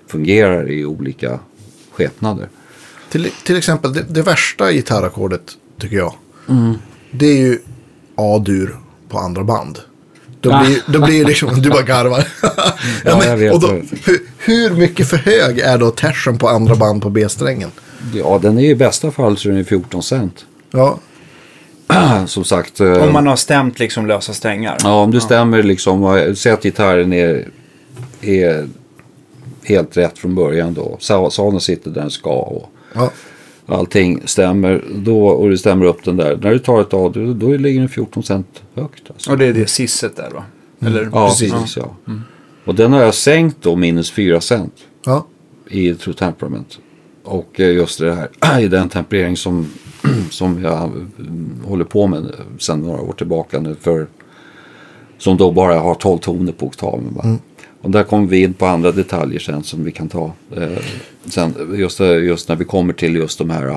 [0.07, 1.39] fungerar i olika
[1.91, 2.49] skepnader.
[3.09, 6.13] Till, till exempel det, det värsta gitarrackordet tycker jag.
[6.49, 6.73] Mm.
[7.11, 7.59] Det är ju
[8.15, 8.75] A-dur
[9.09, 9.79] på andra band.
[10.41, 12.27] Då blir, då blir det liksom, du bara garvar.
[13.05, 13.67] Ja, vet, och då,
[14.05, 17.71] hur, hur mycket för hög är då tersen på andra band på B-strängen?
[18.15, 20.45] Ja, den är i bästa fall så är den 14 cent.
[20.71, 20.99] Ja,
[22.27, 22.79] Som sagt.
[22.79, 24.77] eh, Om man har stämt liksom lösa strängar.
[24.83, 26.03] Ja, om du stämmer liksom.
[26.03, 27.47] och Säg att gitarren är,
[28.21, 28.67] är
[29.63, 30.97] helt rätt från början då.
[30.99, 33.11] Sa- Sadeln sitter där den ska och ja,
[33.65, 34.83] allting stämmer.
[34.95, 36.39] Då, och du stämmer upp den där.
[36.41, 39.03] När du tar ett A, då, då ligger den 14 cent högt.
[39.09, 39.31] Alltså.
[39.31, 40.43] Och det är det sisset där va?
[40.85, 41.09] Eller?
[41.13, 41.51] Ja, precis.
[41.53, 41.77] precis.
[41.77, 41.95] Ja.
[42.65, 44.73] Och den har jag sänkt då minus 4 cent
[45.05, 45.25] ja.
[45.69, 46.79] i True Temperament.
[47.29, 49.67] Och eh, just det här i den temperering som,
[50.31, 52.25] som jag mm, håller på med
[52.59, 54.07] sedan några år tillbaka nu för
[55.17, 57.13] Som då bara har 12 toner på oktaven.
[57.15, 57.37] Va?
[57.81, 60.31] Och där kommer vi in på andra detaljer sen som vi kan ta.
[60.57, 60.77] Eh,
[61.25, 63.67] sen, just, det- just när vi kommer till just de här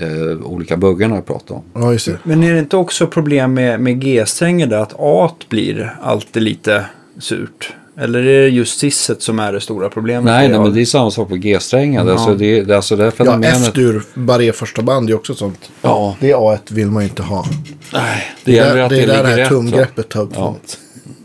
[0.00, 1.82] eh, olika buggarna jag pratade om.
[1.82, 2.18] Ja, just det.
[2.22, 6.84] Men är det inte också problem med, med G-strängar där att A blir alltid lite
[7.18, 7.72] surt?
[8.00, 10.24] Eller är det just sisset som är det stora problemet?
[10.24, 12.06] Nej, nej men det är samma sak på G-strängen.
[12.06, 12.12] Ja.
[12.12, 13.56] Alltså, det, det, alltså det här Ja, fenomenet.
[13.68, 15.70] F-dur, barré första band är också sånt.
[15.82, 16.16] Ja.
[16.20, 17.46] Det A1 vill man ju inte ha.
[17.92, 19.44] Nej, Det, det är gäller där att det, det, är där det ligger här rätt.
[19.52, 19.56] va?
[19.58, 20.56] tumgreppet har Ja.
[20.60, 20.78] uppfunnits.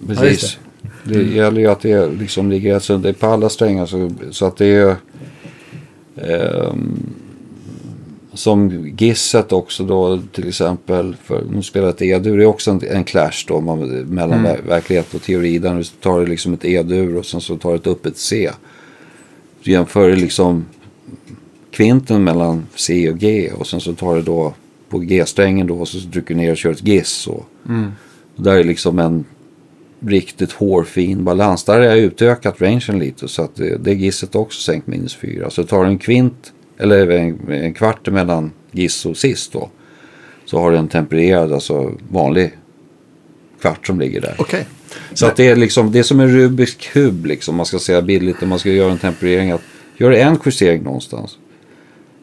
[0.07, 0.57] Precis.
[1.03, 2.83] det gäller ju att det liksom ligger rätt.
[2.83, 3.85] Så det är på alla strängar.
[3.85, 4.95] Så, så att det är...
[6.21, 7.13] ehm,
[8.33, 11.15] som Gisset också då till exempel.
[11.23, 12.37] För nu spelar ett E-dur.
[12.37, 15.59] Det är också en, en clash då man, mellan ver- verklighet och teori.
[15.59, 18.51] Där du tar det liksom ett E-dur och sen så tar det upp ett C.
[19.63, 20.65] Du jämför det liksom
[21.71, 23.51] kvinten mellan C och G.
[23.57, 24.53] Och sen så tar det då
[24.89, 25.75] på G-strängen då.
[25.75, 27.27] Och så trycker du ner och kör ett Giss.
[27.27, 27.45] Och,
[28.35, 29.25] och där är liksom en
[29.99, 31.63] riktigt hårfin balans.
[31.63, 35.49] Där har jag utökat rangen lite så att det, det gisset också sänkt minus 4.
[35.49, 39.69] Så tar du en kvint eller en, en kvart mellan giss och sist då.
[40.45, 42.51] Så har du en tempererad, alltså vanlig
[43.61, 44.35] kvart som ligger där.
[44.37, 44.65] Okej.
[45.13, 48.01] Så att det är liksom, det är som en Rubiks kub liksom, man ska säga
[48.01, 49.51] billigt om man ska göra en temperering.
[49.51, 49.61] Att
[49.97, 51.37] gör du en justering någonstans.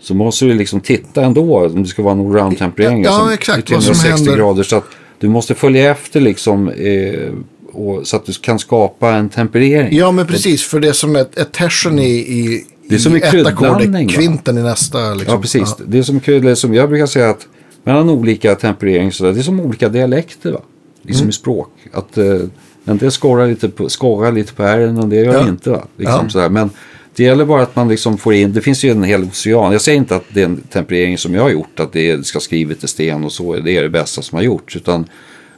[0.00, 3.04] Så måste du liksom titta ändå om det ska vara en allround temperering.
[3.04, 4.44] Ja, alltså, exakt, till vad som 360 händer.
[4.44, 4.62] grader.
[4.62, 4.84] Så att
[5.18, 6.68] du måste följa efter liksom.
[6.68, 7.32] Eh,
[7.72, 9.96] och, så att du kan skapa en temperering.
[9.96, 10.64] Ja, men precis.
[10.64, 14.59] För det är som ett, ett tersen i, i, Det är som i kryddblandning, kvinten
[14.59, 15.14] i nästa.
[15.14, 15.35] Liksom.
[15.35, 15.76] Ja, precis.
[15.87, 17.46] Det är som, kul- som jag brukar säga att
[17.85, 20.61] mellan olika temperering så där, det är som olika dialekter va?
[21.03, 21.31] Liksom Mm.
[21.31, 21.70] i språk.
[21.92, 22.37] Att eh,
[22.85, 25.48] en del skorrar lite på, skorrar lite på r och del gör Ja.
[25.48, 25.85] inte va?
[25.96, 26.29] Liksom Ja.
[26.31, 26.48] sådär.
[26.48, 26.70] Men
[27.16, 29.72] det gäller bara att man liksom får in, det finns ju en hel ocean.
[29.72, 32.40] Jag säger inte att det är en temperering som jag har gjort, att det ska
[32.40, 34.76] skrivet i sten och så, det är det bästa som har gjorts.
[34.76, 35.05] Utan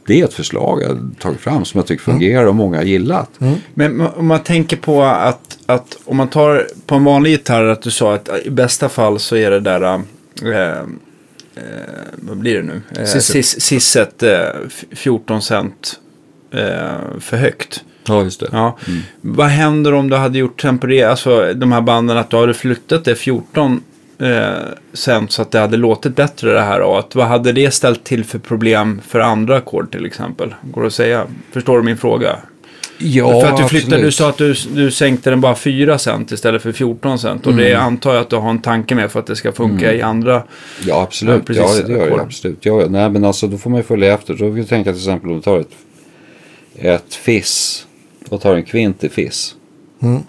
[0.07, 2.19] det är ett förslag jag har tagit fram som jag tycker Mm.
[2.21, 3.31] fungerar och många har gillat.
[3.75, 7.83] Men om man tänker på att, att om man tar på en vanlig gitarr att
[7.83, 9.95] du sa att i bästa fall så är det där, äh,
[10.45, 10.83] äh,
[12.17, 12.83] vad blir det nu?
[12.99, 13.37] Äh, Sisset.
[13.37, 14.31] sis- Sisset äh,
[14.91, 16.01] 14 cent
[16.51, 16.61] äh,
[17.21, 17.85] för högt.
[18.07, 18.49] Ja, just det.
[18.53, 18.79] Ja.
[19.21, 23.05] Vad händer om du hade gjort temperera, alltså de här banden att du hade flyttat
[23.05, 23.81] det 14
[24.23, 24.53] eh,
[24.93, 28.05] cent så att det hade låtit bättre det här och att vad hade det ställt
[28.05, 30.55] till för problem för andra ackord till exempel?
[30.63, 31.27] Går det att säga?
[31.53, 32.37] Förstår du min fråga?
[32.99, 34.05] Ja, för att du flyttade, absolut.
[34.05, 37.55] du sa att du, du sänkte den bara 4 cent istället för 14 cent och
[37.55, 40.03] det antar jag att du har en tanke med för att det ska funka i
[40.03, 40.43] andra.
[40.87, 41.43] Ja, absolut.
[41.49, 42.21] Ja, Ja, det gör Ackord.
[42.21, 42.59] absolut.
[42.67, 42.87] Ja, ja.
[42.91, 44.35] nej, men alltså då får man ju följa efter.
[44.35, 45.73] Då kan vi tänka till exempel om du tar ett,
[46.75, 47.87] ett fiss
[48.29, 49.55] och tar en kvint i fiss.
[50.03, 50.23] Mm.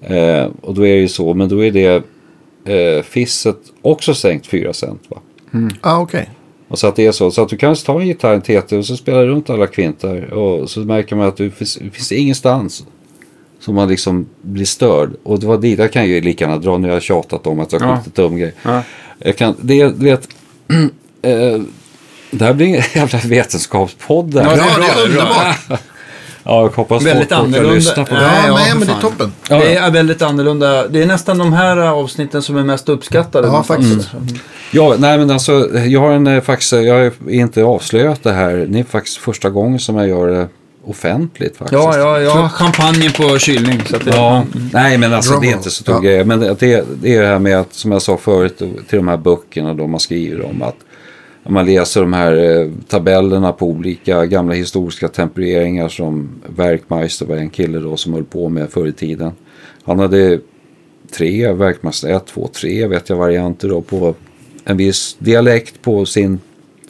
[0.00, 2.02] Eh, och då är det ju så, men då är det
[2.64, 5.02] eh, fisset också sänkt 4 cent.
[5.08, 5.18] Va?
[5.80, 6.30] Ah, okej.
[6.68, 7.30] Och så att det är så.
[7.30, 10.32] Så att du kan ta en gitarr, en TT och så spela runt alla kvintar.
[10.34, 12.84] Och så märker man att det finns, det finns ingenstans
[13.60, 15.10] som man liksom blir störd.
[15.22, 17.60] Och det var dit, jag kan ju lika gärna dra, nu har jag tjatat om
[17.60, 17.96] att jag har Ja.
[17.96, 18.54] skjutit dum grej.
[18.62, 18.82] Ja.
[19.18, 20.28] Jag kan, det, du vet,
[21.22, 21.60] eh,
[22.30, 24.34] det här blir en jävla vetenskapspodd.
[24.34, 24.42] där.
[24.42, 25.80] Ja, Ja, det är bra, det är det underbart.
[26.44, 27.74] Ja, jag hoppas Väldigt folk annorlunda.
[27.74, 28.20] lyssna på det.
[28.22, 29.32] Ja, ja, nej, men det är toppen.
[29.48, 30.88] Det är väldigt annorlunda.
[30.88, 33.48] Det är nästan de här avsnitten som är mest uppskattade.
[33.48, 34.08] Ja, faktiskt.
[34.70, 38.66] Ja, nej men alltså, jag har en, eh, faktiskt, jag har inte avslöjat det här.
[38.68, 40.48] Det är faktiskt första gången som jag gör det
[40.86, 41.82] offentligt faktiskt.
[41.82, 42.48] Ja, ja, ja.
[42.48, 43.82] Champagne på kylning.
[43.90, 46.00] Så att det, Ja, nej men alltså det är inte så stor Ja.
[46.00, 46.24] grej.
[46.24, 49.08] Men det, det, det är det här med att, som jag sa förut, till de
[49.08, 50.76] här böckerna då man skriver om att
[51.42, 57.36] när man läser de här eh, tabellerna på olika gamla historiska tempereringar som Werkmeister var
[57.36, 59.32] en kille då som höll på med förr i tiden.
[59.84, 60.40] Han hade
[61.12, 64.14] tre, Werkmeister 1, 2, 3 vet jag varianter då på
[64.64, 66.40] en viss dialekt på sin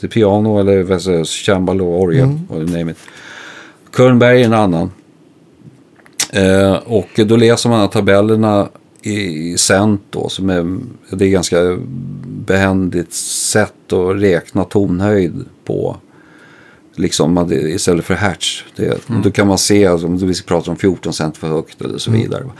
[0.00, 2.64] till piano eller cembalo, orgel, mm.
[2.66, 2.98] name it.
[3.96, 4.90] Körnberg är en annan.
[6.32, 8.68] Eh, och då läser man tabellerna
[9.02, 10.28] i cent då.
[10.28, 10.78] Som är,
[11.10, 11.78] det är ganska
[12.24, 15.96] behändigt sätt att räkna tonhöjd på.
[16.94, 18.64] Liksom istället för hertz.
[18.76, 21.98] Det, Då kan man se, alltså, om vi pratar om 14 cent för högt eller
[21.98, 22.44] så vidare.
[22.44, 22.52] va.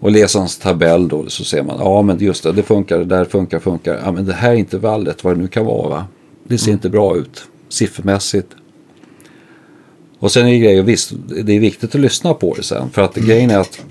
[0.00, 3.04] Och läser hans tabell då så ser man, ja men just det, det funkar, det
[3.04, 4.00] där funkar, funkar.
[4.04, 6.06] Ja men det här intervallet, vad det nu kan vara va.
[6.44, 8.48] Det ser inte bra ut siffermässigt.
[10.18, 11.12] Och sen är det grejer, visst,
[11.44, 12.90] det är viktigt att lyssna på det sen.
[12.90, 13.84] För att grejen är att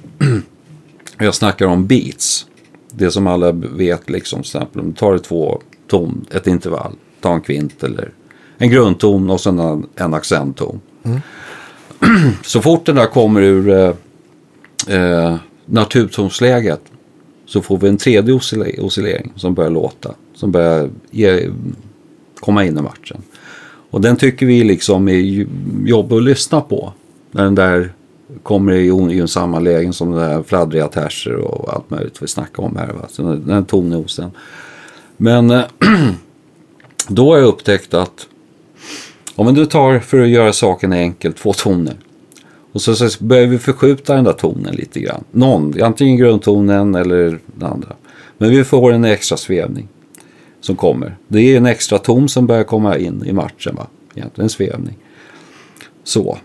[1.25, 2.45] jag snackar om beats.
[2.91, 7.33] Det som alla vet liksom, till exempel om du tar två ton, ett intervall, ta
[7.33, 8.11] en kvint eller
[8.57, 10.81] en grundton och sen en, en accentton.
[12.43, 13.93] Så fort den där kommer ur eh,
[14.97, 16.81] eh, naturtonsläget
[17.45, 18.33] så får vi en tredje
[18.79, 21.49] oscillering som börjar låta, som börjar ge,
[22.39, 23.21] komma in i matchen.
[23.89, 25.47] Och den tycker vi liksom är
[25.85, 26.93] jobbig att lyssna på.
[27.31, 27.93] När den där
[28.43, 32.75] kommer i ogynnsamma lägen som det här fladdriga terser och allt möjligt vi snackar om
[32.75, 32.87] här.
[32.87, 33.05] Va?
[33.09, 34.31] Så den den tonnosen.
[35.17, 35.63] Men eh,
[37.07, 38.27] då har jag upptäckt att
[39.35, 41.95] om du tar för att göra saken enkel två toner.
[42.71, 45.23] Och så, så börjar vi förskjuta den där tonen lite grann.
[45.31, 47.95] Någon, antingen grundtonen eller den andra.
[48.37, 49.87] Men vi får en extra svävning
[50.61, 51.17] som kommer.
[51.27, 53.75] Det är en extra ton som börjar komma in i matchen.
[53.75, 53.87] Va?
[54.15, 54.97] Egentligen en svävning.
[56.03, 56.37] Så.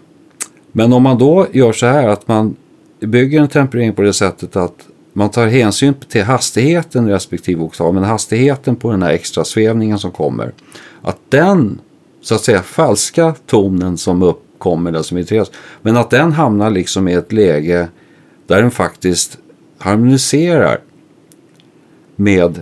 [0.76, 2.56] Men om man då gör så här att man
[3.00, 7.94] bygger en temperering på det sättet att man tar hänsyn till hastigheten i respektive oktav,
[7.94, 10.52] men hastigheten på den här extra svävningen som kommer.
[11.02, 11.80] Att den,
[12.22, 15.50] så att säga, falska tonen som uppkommer, där som irriteras,
[15.82, 17.88] men att den hamnar liksom i ett läge
[18.46, 19.38] där den faktiskt
[19.78, 20.80] harmoniserar
[22.16, 22.60] med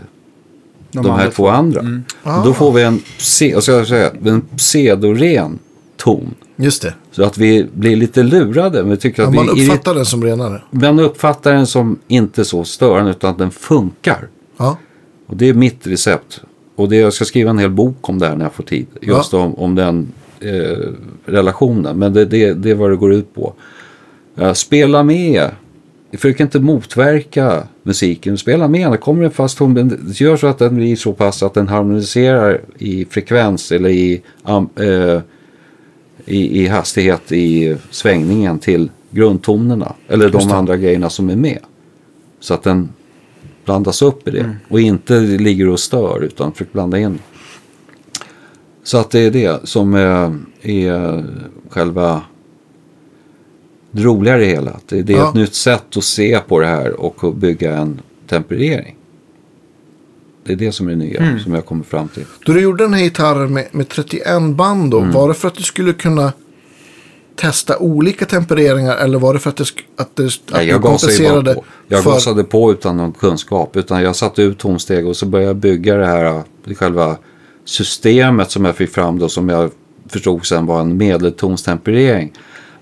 [0.93, 1.81] de, här två andra.
[2.23, 5.59] Och Då får vi en, ska jag säga, en pseudoren
[5.97, 6.35] ton.
[6.57, 6.95] Just det.
[7.17, 8.83] Så att vi blir lite lurade.
[8.83, 10.63] Men vi tycker Ja, att man vi uppfattar den som renare.
[10.71, 14.29] man uppfattar den som inte så störande utan att den funkar.
[14.57, 14.79] Ja.
[15.27, 16.41] Och det är mitt recept.
[16.77, 18.87] Och det, jag ska skriva en hel bok om det här när jag får tid.
[19.01, 20.79] Just om, om den eh,
[21.25, 21.99] relationen.
[21.99, 23.53] Men det, det, det är vad det går ut på.
[24.37, 25.51] Eh, spela med.
[26.13, 28.39] Försök inte motverka musiken.
[28.39, 28.91] Spela med.
[28.93, 29.99] Det kommer en fast ton.
[30.15, 34.69] Gör så att den blir så pass att den harmoniserar i frekvens eller i, am-
[35.15, 35.21] eh,
[36.27, 39.95] i, i hastighet i svängningen till grundtonerna.
[40.09, 40.55] Eller de det.
[40.55, 41.59] andra grejerna som är med.
[42.41, 42.89] Så att den
[43.65, 44.57] blandas upp i det.
[44.69, 47.19] Och inte ligger och stör utan försöker blanda in.
[48.83, 51.25] Så att det är det som är, är
[51.69, 52.23] själva
[53.91, 54.71] det roliga i det hela.
[54.71, 55.29] Att Det, det är Ja.
[55.29, 58.97] ett nytt sätt att se på det här och bygga en temperering.
[60.47, 62.25] Det är det som är det nya som jag kommer fram till.
[62.47, 65.13] Då du gjorde den här gitarren med, med 31 band då, Mm.
[65.13, 66.33] var det för att du skulle kunna
[67.37, 69.65] testa olika tempereringar eller var det för att, det,
[69.97, 71.65] att, det, att Nej, du jag bara kompenserade på.
[71.89, 72.11] Jag för...
[72.11, 73.77] gasade på utan någon kunskap.
[73.77, 76.43] Utan jag satte ut tonsteg och så började jag bygga det här
[76.77, 77.17] själva
[77.65, 79.71] systemet som jag fick fram då som jag
[80.09, 82.33] förstod sen var en medeltonstemperering.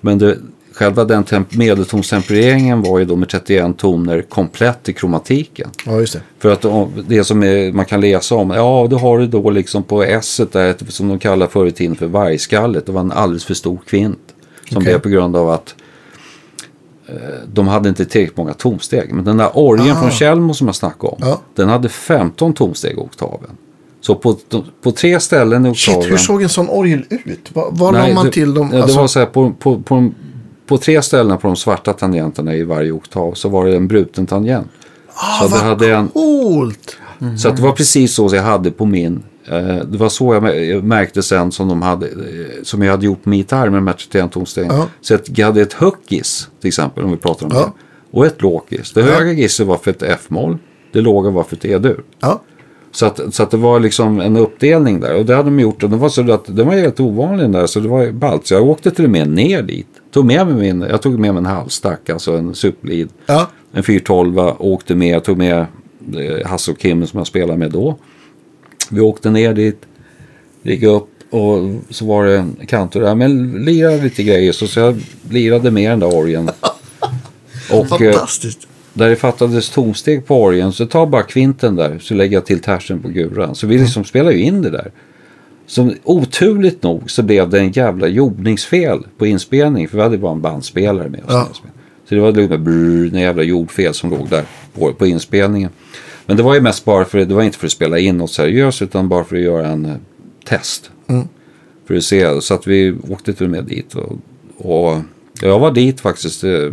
[0.01, 0.39] Men det,
[0.75, 5.71] själva den temp- medeltonstempereringen var ju då med 31 toner komplett i kromatiken.
[5.87, 6.21] Ja, just det.
[6.39, 6.65] För att
[7.09, 10.41] det som är, man kan läsa om, ja då har du då liksom på S
[10.53, 12.87] där som de kallar förr i tiden för vargskallet.
[12.87, 14.19] Det var en alldeles för stor kvint.
[14.69, 14.85] Som Okej.
[14.93, 15.75] blev på grund av att
[17.09, 17.15] eh,
[17.53, 19.13] de hade inte tillräckligt många tonsteg.
[19.13, 20.01] Men den där orgeln Ah.
[20.01, 21.19] från Kjellmo som jag snackade om.
[21.21, 21.41] Ja.
[21.55, 23.51] Den hade 15 tonsteg i oktaven.
[24.01, 24.37] Så på,
[24.83, 26.03] på tre ställen i oktaven.
[26.03, 27.51] Shit, hur såg en sån orgel ut?
[27.53, 28.69] Vad la Nej, man det, till dem?
[28.71, 30.11] ja, Det Alltså, var så här på, på, på,
[30.73, 34.27] på tre ställen på de svarta tangenterna i varje oktav så var det en bruten
[34.27, 34.69] tangent.
[35.15, 36.97] ah, så det vad hade en- coolt!
[37.39, 39.23] Så att det var precis så jag hade på min.
[39.49, 42.13] Eh, det var så jag mär- jag märkte sen som, de hade, eh,
[42.63, 44.71] som jag hade gjort på min gitarr med de här 31 tonstegen.
[44.75, 44.87] Ja.
[45.01, 47.61] Så att jag hade ett höggis till exempel om vi pratar om Ja.
[47.61, 47.73] det.
[48.19, 48.93] Och ett lågis.
[48.93, 50.59] Det höga gisset var för ett F-moll.
[50.93, 52.03] Det låga var för ett E-dur.
[52.21, 52.43] Ja,
[52.93, 55.15] Så att, så att det var liksom en uppdelning där.
[55.17, 55.83] Och det hade de gjort.
[55.83, 57.67] Och det var så att det var helt ovanlig den där.
[57.67, 58.47] Så det var ballt.
[58.47, 59.87] Så jag åkte till och med ner dit.
[60.13, 62.11] Tog med mig min, jag tog med mig en halvstack.
[62.11, 63.09] Alltså en superlead.
[63.27, 63.51] ja.
[63.73, 65.09] En 412 åkte med.
[65.15, 65.67] Jag tog med
[66.17, 67.99] eh, Hasse och Kim som jag spelade med då.
[68.91, 69.81] Vi åkte ner dit.
[70.63, 71.09] Gick upp.
[71.31, 71.59] Och
[71.91, 73.15] så var det kantor där.
[73.15, 74.53] Men lirade lite grejer.
[74.53, 76.51] Så, så jag lirade med den där orgeln.
[77.71, 78.67] Och eh, Fantastiskt.
[78.95, 82.61] där det fattades tonsteg på orgeln så ta bara kvinten där så lägger jag till
[82.61, 83.55] tersen på guran.
[83.55, 84.91] Så vi liksom spelar ju in det där.
[85.67, 90.33] Så oturligt nog så blev det en jävla jordningsfel på inspelning för vi hade bara
[90.33, 91.27] en bandspelare med oss.
[91.29, 91.49] Ja.
[92.09, 94.45] Så det var liksom brrr, en jävla jordfel som låg där
[94.75, 95.71] på, på inspelningen.
[96.27, 98.31] Men det var ju mest bara för, det var inte för att spela in något
[98.31, 99.97] seriöst utan bara för att göra en eh,
[100.45, 100.91] test.
[101.07, 101.29] Mm.
[101.87, 103.95] För att se, så att vi åkte till och med dit.
[103.95, 104.19] Och,
[104.59, 105.01] och
[105.43, 106.71] jag var dit faktiskt, eh,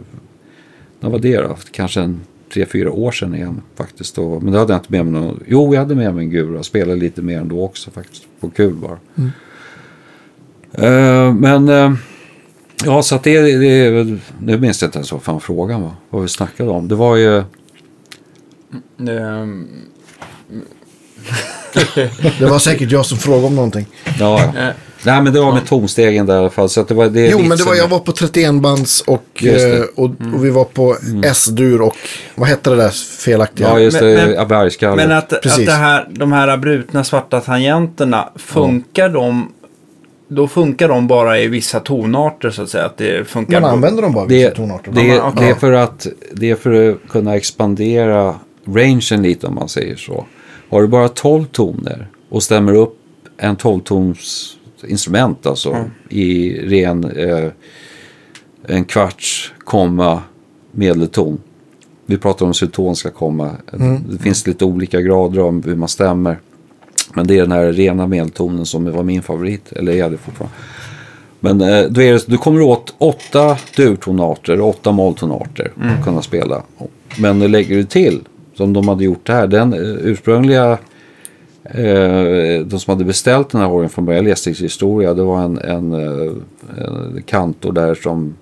[1.00, 1.58] när var det då?
[1.72, 2.20] Kanske en
[2.54, 4.18] tre, fyra år sedan igen faktiskt.
[4.18, 5.44] Och, men då hade jag inte med mig någon.
[5.48, 6.64] Jo, jag hade med mig en gura.
[6.64, 8.24] Spelade lite mer ändå också faktiskt.
[8.40, 8.98] På kul bara.
[10.72, 11.94] Eh, men eh,
[12.86, 15.94] ja, så att det, det är Nu minns jag inte ens vad fan frågan var.
[16.10, 16.88] Vad vi snackade om.
[16.88, 17.44] Det var ju...
[19.10, 19.68] Ehm,
[22.40, 23.86] Det var säkert jag som frågade om någonting.
[24.20, 24.62] Ja, ja.
[24.62, 24.70] eh,
[25.04, 26.70] Nej, men det var med tonstegen där i alla fall.
[26.70, 29.24] Så att det var, det Jo, men det var, jag var på 31 bands och,
[29.40, 29.66] Just det.
[29.70, 29.82] Mm.
[29.82, 31.96] eh, och, och vi var på S-dur och
[32.36, 32.90] vad hette det där
[33.20, 33.68] felaktiga?
[33.68, 34.36] Ja, just Men- det.
[34.50, 34.96] men- Ja.
[34.96, 39.54] Men att, att det här, de här brutna svarta tangenterna, funkar de
[40.28, 42.86] då funkar de bara i vissa tonarter så att säga.
[42.86, 44.92] Att det funkar Man använder dem bara det, vissa tonarter.
[44.92, 48.36] det, Ja, det, är för att, det är för att kunna expandera
[48.66, 50.26] rangen lite om man säger så.
[50.70, 52.98] Har du bara 12 toner och stämmer upp
[53.38, 54.56] en 12-tons
[54.88, 55.86] instrument alltså.
[56.10, 57.52] I ren eh,
[58.68, 60.22] en kvarts komma
[60.72, 61.40] medelton.
[62.06, 63.52] Vi pratar om syntoniska komma.
[64.10, 66.40] Det finns lite olika grader om hur man stämmer.
[67.14, 69.72] Men det är den här rena medeltonen som var min favorit.
[69.72, 70.56] Eller är det fortfarande.
[71.40, 76.64] Men eh, då är du kommer åt åtta durtonarter och åtta molltonarter att kunna spela.
[77.18, 78.22] Men lägger du till,
[78.60, 80.78] som de hade gjort det här, den eh, ursprungliga
[81.64, 85.42] Eh, de som hade beställt den här orgeln från början, jag läste historia, det var
[85.42, 86.34] en, en, eh,
[86.78, 88.36] en kantor där som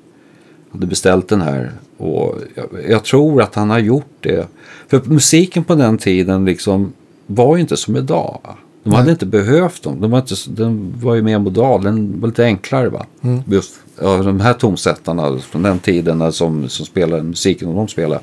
[0.71, 1.71] hade beställt den här.
[1.97, 4.47] Och jag, jag tror att han har gjort det.
[4.87, 6.93] För musiken på den tiden liksom
[7.25, 8.39] var ju inte som idag.
[8.87, 9.11] De hade Nej.
[9.11, 10.01] inte behövt dem.
[10.01, 12.89] De var inte, den var ju mer modal, den var lite enklare.
[12.89, 13.05] va.
[13.45, 18.21] Just ja, de här tonsättarna från den tiden som, som spelade musiken de spelade.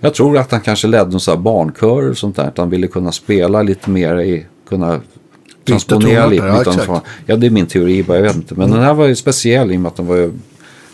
[0.00, 2.48] Jag tror att han kanske ledde här barnkör och sånt där.
[2.48, 5.00] Att han ville kunna spela lite mer i, kunna
[5.64, 6.46] transponera lite.
[6.46, 7.06] ja, exakt.
[7.26, 8.54] ja, det är min teori bara, jag vet inte.
[8.54, 10.32] Men den här var ju speciell i och med att den var ju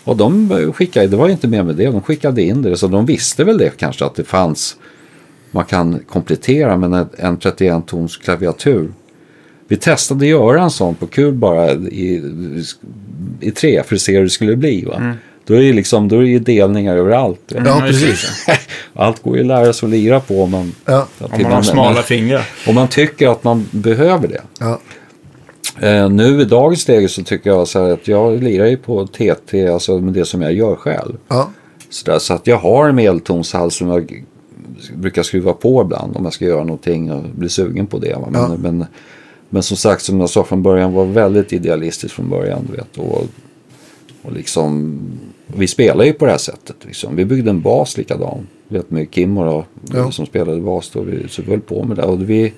[0.04, 2.76] och de skickade, det var inte mer med det, de skickade in det.
[2.76, 4.76] Så de visste väl det kanske att det fanns,
[5.50, 8.92] man kan komplettera med en, en 31-tons klaviatur.
[9.68, 12.22] Vi testade att göra en sån på kul bara i,
[13.40, 14.84] i tre för att se hur det skulle bli.
[14.84, 15.14] Va?
[15.46, 17.40] Då är det liksom, då är det ju delningar överallt.
[17.46, 18.46] Ja, Mm, precis.
[18.94, 21.62] Allt går ju att lära sig att lira på om man, Ja, Om man har
[21.62, 22.48] smala fingrar.
[22.68, 24.42] om man tycker att man behöver det.
[24.60, 24.80] ja.
[25.80, 29.06] Eh, nu i dagens läge så tycker jag så här att jag lirar ju på
[29.06, 31.16] TT, alltså med det som jag gör själv.
[31.28, 31.50] ja.
[31.90, 34.24] Så, där, så att jag har en medeltonshals som jag
[34.94, 38.14] brukar skruva på ibland om jag ska göra någonting och bli sugen på det.
[38.14, 38.28] Va?
[38.30, 38.56] Men, Ja.
[38.58, 38.86] men,
[39.50, 42.66] men som sagt, som jag sa från början, var väldigt idealistisk från början.
[42.70, 43.26] Du vet, och,
[44.22, 44.98] och liksom,
[45.46, 46.76] vi spelar ju på det här sättet.
[46.86, 47.16] Liksom.
[47.16, 48.46] Vi byggde en bas likadan.
[48.68, 49.64] Vet med Kim och då,
[49.98, 50.10] Ja.
[50.10, 50.90] som spelade bas.
[50.90, 52.02] Då, vi, så vi höll på med det.
[52.02, 52.52] Och vi,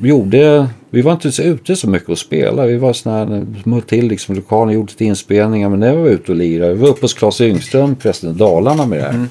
[0.00, 2.66] vi gjorde, vi var inte så ute så mycket att spela.
[2.66, 5.68] Vi var såna här, till liksom lokalen, gjorde lite inspelningar.
[5.68, 8.32] Men när vi var ute och lirade, vi var uppe hos Claes Yngström, förresten i
[8.32, 9.26] Dalarna med det här.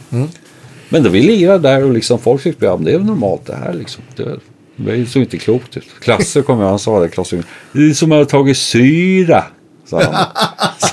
[0.89, 3.73] Men då vi lirade där och liksom folk tyckte, men det är normalt det här
[3.73, 4.03] liksom.
[4.15, 4.39] Det,
[4.75, 5.87] det såg inte klokt ut.
[5.99, 7.43] Klasser kom jag, han sa det, Yngström.
[7.71, 9.43] Det är som att ha tagit syra.
[9.85, 10.25] Sa han.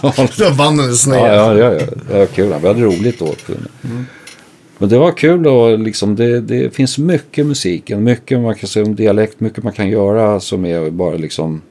[0.17, 0.29] Han.
[0.29, 1.19] Så vann den sned.
[1.19, 1.87] Ja, ja, ja, ja.
[2.09, 2.55] Det var kul.
[2.63, 3.35] Vi hade roligt då.
[4.79, 8.05] Men det var kul och liksom det, det finns mycket musiken.
[8.05, 9.41] Mycket man kan säga om dialekt.
[9.41, 11.63] Mycket man kan göra som är bara liksom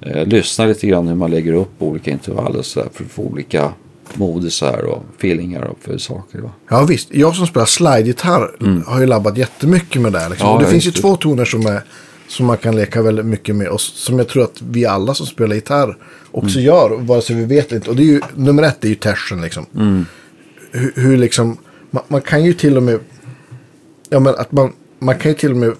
[0.00, 3.72] eh, lyssna lite grann hur man lägger upp olika intervaller så där, för få olika
[4.14, 6.38] modisar och feelingar och för saker.
[6.38, 6.50] Va?
[6.70, 10.28] Ja visst, jag som spelar slide-gitarr har ju labbat jättemycket med det.
[10.28, 10.46] Liksom.
[10.46, 10.48] Mm.
[10.48, 11.00] Ja, och det ja, finns ju det.
[11.00, 11.82] två toner som, är,
[12.28, 13.68] som man kan leka väldigt mycket med.
[13.68, 15.96] Och som jag tror att vi alla som spelar gitarr
[16.32, 16.66] också Mm.
[16.66, 17.90] gör, vare sig vi vet eller inte.
[17.90, 19.66] Och det är ju, nummer ett är ju tersen liksom.
[19.74, 20.06] Mm.
[20.70, 21.56] Hur, hur liksom,
[21.90, 23.00] man, man kan ju till och med,
[24.10, 25.72] ja men att man, man kan ju till och med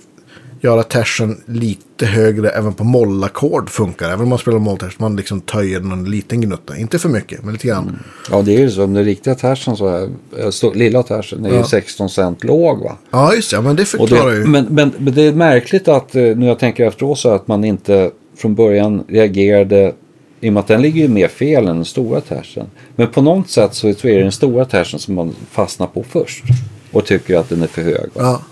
[0.66, 4.06] göra tersen lite högre även på mollackord funkar.
[4.06, 6.76] Även om man spelar mollters, man liksom töjer någon liten gnutta.
[6.76, 7.98] Inte för mycket, men lite grann.
[8.30, 8.80] Ja, det är ju så.
[8.80, 10.02] Den riktiga tersen så är,
[10.38, 11.64] eh, stå- lilla tersen är ju Ja.
[11.64, 12.96] 16 cent låg va?
[13.10, 13.56] Ja, just det.
[13.56, 14.44] Ja, men det förklarar det, ju.
[14.46, 17.64] men, men, men det är märkligt att eh, nu jag tänker efteråt så att man
[17.64, 19.92] inte från början reagerade
[20.40, 22.66] i och med att den ligger ju mer fel än den stora tersen.
[22.96, 26.44] Men på något sätt så är det den stora tersen som man fastnar på först.
[26.92, 27.94] Och tycker att den är för hög.
[28.14, 28.20] Va?
[28.22, 28.42] Ja,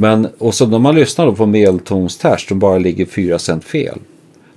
[0.00, 3.98] Men, och så när man lyssnar då på medeltonsters som bara ligger 4 cent fel.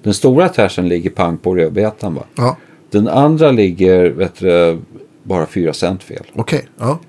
[0.04, 2.24] Den stora tersen ligger pang på rödbetan va.
[2.36, 2.58] ja.
[2.90, 4.78] Den andra ligger vet du,
[5.24, 6.24] bara 4 cent fel.
[6.34, 6.66] okej.
[6.80, 7.00] Ja.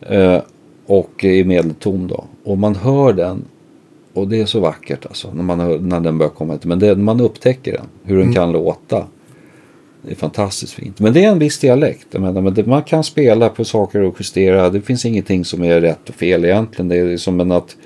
[0.00, 0.42] Eh,
[0.86, 2.24] och i medelton då.
[2.44, 3.44] Och man hör den.
[4.14, 5.28] Och det är så vackert alltså.
[5.34, 6.58] När, man hör, när den börjar komma.
[6.62, 7.86] Men det, man upptäcker den.
[8.02, 9.06] Hur den kan låta.
[10.02, 11.00] Det är fantastiskt fint.
[11.00, 12.06] Men det är en viss dialekt.
[12.10, 14.70] Jag menar, man kan spela på saker och justera.
[14.70, 16.88] Det finns ingenting som är rätt och fel egentligen.
[16.88, 17.76] Det är som en att.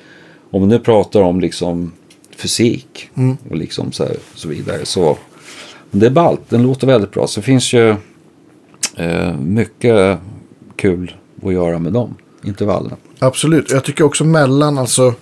[0.51, 1.93] Om vi nu pratar om liksom
[2.37, 3.11] fysik.
[3.51, 4.85] Och liksom så, här, så vidare.
[4.85, 5.19] Så.
[5.91, 6.41] Det är ballt.
[6.49, 7.27] Den låter väldigt bra.
[7.27, 7.95] Så det finns ju
[8.97, 10.19] eh, mycket
[10.77, 12.15] kul att göra med dem.
[12.45, 12.97] Intervallerna.
[13.19, 13.71] Absolut.
[13.71, 15.15] Jag tycker också mellan alltså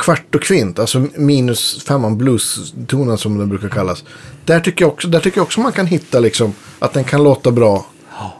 [0.00, 4.04] kvart och kvint, alltså minus femman blues-tonen som den brukar kallas.
[4.44, 7.22] Där tycker, jag också, där tycker jag också man kan hitta liksom att den kan
[7.24, 7.86] låta bra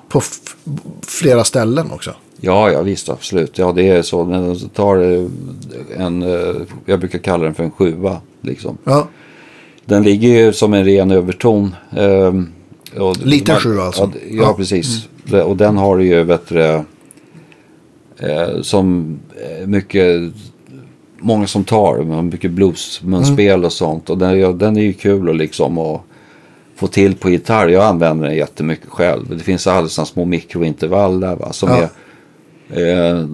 [0.08, 0.22] på
[1.06, 2.14] flera ställen också.
[2.40, 3.58] Ja, ja visst absolut.
[3.58, 4.24] Ja, det är så.
[4.24, 4.96] Du tar
[5.96, 6.54] en, eh,
[6.86, 8.20] jag brukar kalla den för en sjua.
[8.42, 8.78] Liksom.
[8.84, 9.08] Ja,
[9.84, 11.74] Den ligger ju som en ren överton.
[11.96, 12.48] ehm,
[12.98, 14.02] och Liten man- sjua alltså.
[14.02, 14.54] Ja, ja, Ja.
[14.54, 15.08] precis.
[15.24, 16.84] Det- Och den har ju, det,
[18.18, 19.18] eh, som
[19.60, 20.32] eh, mycket,
[21.20, 24.10] många som tar, mycket bluesmunspel och sånt.
[24.10, 26.00] Och den, den är ju kul att liksom att
[26.76, 27.68] få till på gitarr.
[27.68, 29.36] Jag använder den jättemycket själv.
[29.36, 31.76] Det finns alldeles små mikrointervall där va, som Ja.
[31.76, 31.88] är
[32.72, 33.24] Eh,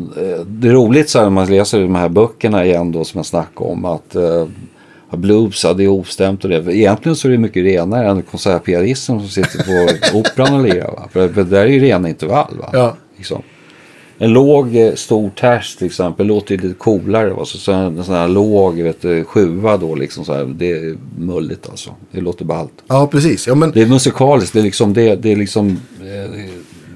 [0.47, 3.26] det är roligt så här, när man läser de här böckerna igen då som jag
[3.26, 4.47] snackade om att eh,
[5.11, 6.74] blues, ja, det är ostämt och det.
[6.76, 11.09] Egentligen så är det mycket renare än konsertpianisten som sitter på operan och lirar.
[11.12, 12.57] För, för det där är ju rena intervall.
[12.59, 12.70] Va?
[12.72, 12.97] Ja.
[13.16, 13.43] Liksom.
[14.19, 17.31] En låg eh, stor ters till exempel låter ju lite coolare.
[17.31, 17.45] Va?
[17.45, 20.97] Så, så en sån här låg vet du, sjua då liksom så här, det är
[21.19, 21.91] mulligt alltså.
[22.11, 22.73] Det låter ballt.
[22.87, 23.47] Ja, precis.
[23.47, 26.41] Ja, men Det är musikaliskt, det är liksom, det, det är liksom eh,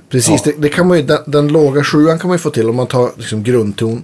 [0.08, 2.68] Precis, det, det kan man ju, den, den låga sjuan kan man ju få till
[2.68, 4.02] om man tar liksom grundton.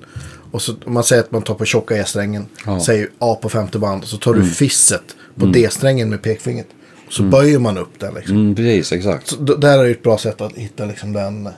[0.51, 2.47] Och så om man säger att man tar på tjocka E-strängen.
[2.67, 2.81] Ja.
[2.81, 4.03] Säger A på femte band.
[4.03, 5.03] Och så tar du fisset
[5.35, 6.67] på D-strängen med pekfingret.
[7.11, 8.37] Så böjer man upp den liksom.
[8.37, 9.27] mm, precis exakt.
[9.29, 11.49] Så d- där är ju ett bra sätt att hitta liksom den,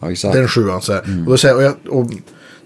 [0.00, 0.34] Ja, exakt.
[0.34, 0.82] den sjuan.
[0.82, 1.00] Så här.
[1.00, 2.10] Och, då säger, och, jag, och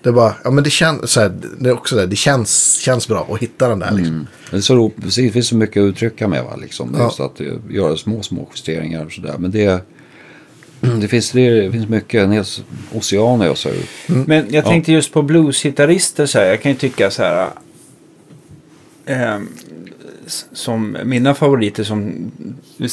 [0.03, 3.09] det bara, ja men det känns, så här, det är också det, det känns, känns
[3.09, 4.27] bra att hitta den där liksom.
[4.51, 6.95] Det, är så precis, det finns så mycket att uttrycka med va, liksom.
[6.99, 7.05] Ja.
[7.05, 9.35] Just att eh, göra små, små justeringar och sådär.
[9.39, 9.85] Men det,
[10.81, 12.45] det, finns, det finns mycket, en hel
[12.95, 13.75] ocean i oss här.
[14.07, 16.47] Men jag tänkte just på bluesgitarrister så här.
[16.47, 17.49] Jag kan ju tycka så här.
[19.07, 19.49] s-
[20.53, 22.31] som mina favoriter som,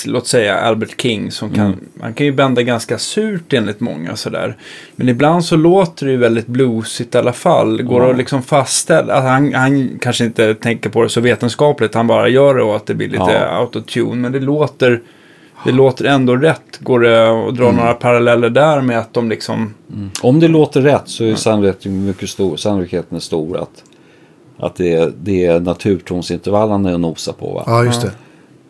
[0.06, 1.32] låt säga Albert King.
[1.32, 4.58] Som kan, Man kan ju bända ganska surt enligt många sådär.
[4.96, 7.82] Men ibland så låter det ju väldigt bluesigt i alla fall.
[7.84, 8.12] Går Ja.
[8.12, 9.14] att liksom fastställa.
[9.14, 11.94] Alltså han, han kanske inte tänker på det så vetenskapligt.
[11.96, 13.58] Han bara gör det och att det blir lite Ja.
[13.60, 14.16] autotune.
[14.16, 15.02] Men det låter,
[15.66, 16.80] det låter ändå rätt.
[16.80, 19.74] Går det att dra några paralleller där med att de liksom...
[20.22, 23.84] Om det låter rätt så är sannolikheten mycket stor, sannolikheten är stor att,
[24.58, 27.54] att det, är, det är naturtonsintervallerna att nosa på.
[27.54, 27.64] Va?
[27.66, 28.12] Ja, just det.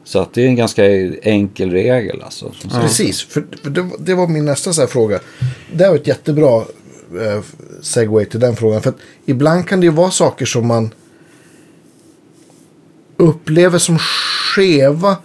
[0.04, 0.86] Så att det är en ganska
[1.22, 2.52] enkel regel alltså.
[2.62, 2.82] Sagt.
[2.82, 5.20] Precis, för för det, det var min nästa så här fråga.
[5.74, 6.62] Det var ett jättebra
[7.22, 7.42] eh,
[7.82, 8.82] segway till den frågan.
[8.82, 8.94] För
[9.26, 10.94] ibland kan det ju vara saker som man
[13.18, 15.18] upplever som skeva.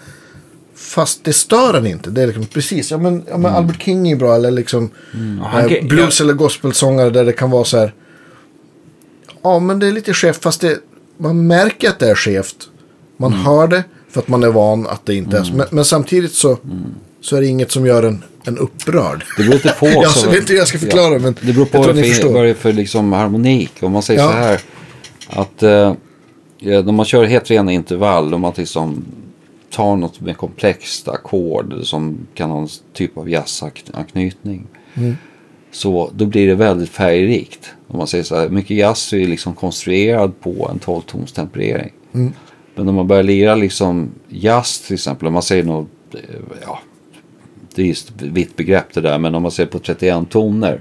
[0.74, 2.10] Fast det stör en inte.
[2.10, 4.34] Det är liksom precis, ja men, ja, men Albert King är bra.
[4.34, 4.90] Eller liksom
[5.42, 7.94] han eh, blues eller gospelsångare där det kan vara så här.
[9.42, 10.78] Ja men det är lite skevt fast det,
[11.16, 12.68] man märker att det är skevt.
[13.16, 15.54] Man hör det för att man är van att det inte är så.
[15.54, 16.58] Men, men samtidigt så,
[17.20, 19.24] så är det inget som gör en, en upprörd.
[19.36, 20.18] Det beror lite på Ja, också.
[20.18, 22.28] så är inte hur jag ska förklara, men det beror på jag vad det, för,
[22.28, 23.72] vad det är för liksom harmonik.
[23.80, 24.30] Om man säger Ja.
[24.30, 24.60] så här.
[25.28, 25.94] Att eh,
[26.58, 28.34] ja, när man kör helt rena intervall.
[28.34, 29.04] Om man liksom
[29.70, 31.74] tar något med komplext ackord.
[31.82, 34.66] Som kan ha en typ av jazzanknytning.
[34.94, 35.16] Mm.
[35.72, 37.70] Så då blir det väldigt färgrikt.
[37.92, 38.48] Om man säger så här.
[38.48, 41.90] Mycket jazz är liksom konstruerad på en 12-tonstemperering.
[42.14, 42.32] Mm.
[42.74, 45.26] Men när man börjar lira liksom jazz till exempel.
[45.28, 45.88] Om man säger något.
[46.14, 46.20] eh,
[46.66, 46.78] Ja,
[47.74, 49.18] det är just vitt begrepp det där.
[49.18, 50.80] Men om man ser på 31 toner.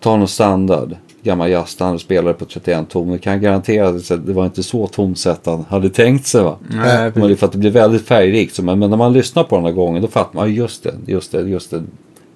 [0.00, 0.96] Ta någon standard.
[1.22, 3.18] Gammal jazzstandard spelare på 31 toner.
[3.18, 6.42] Kan garantera att det var inte så tonsättaren hade tänkt sig.
[6.42, 6.58] Va?
[6.70, 8.54] Nej, det är för att det blir väldigt färgrikt.
[8.54, 10.54] Så, Men men när man lyssnar på den här gången då fattar man.
[10.54, 11.82] Just det, just det, just det.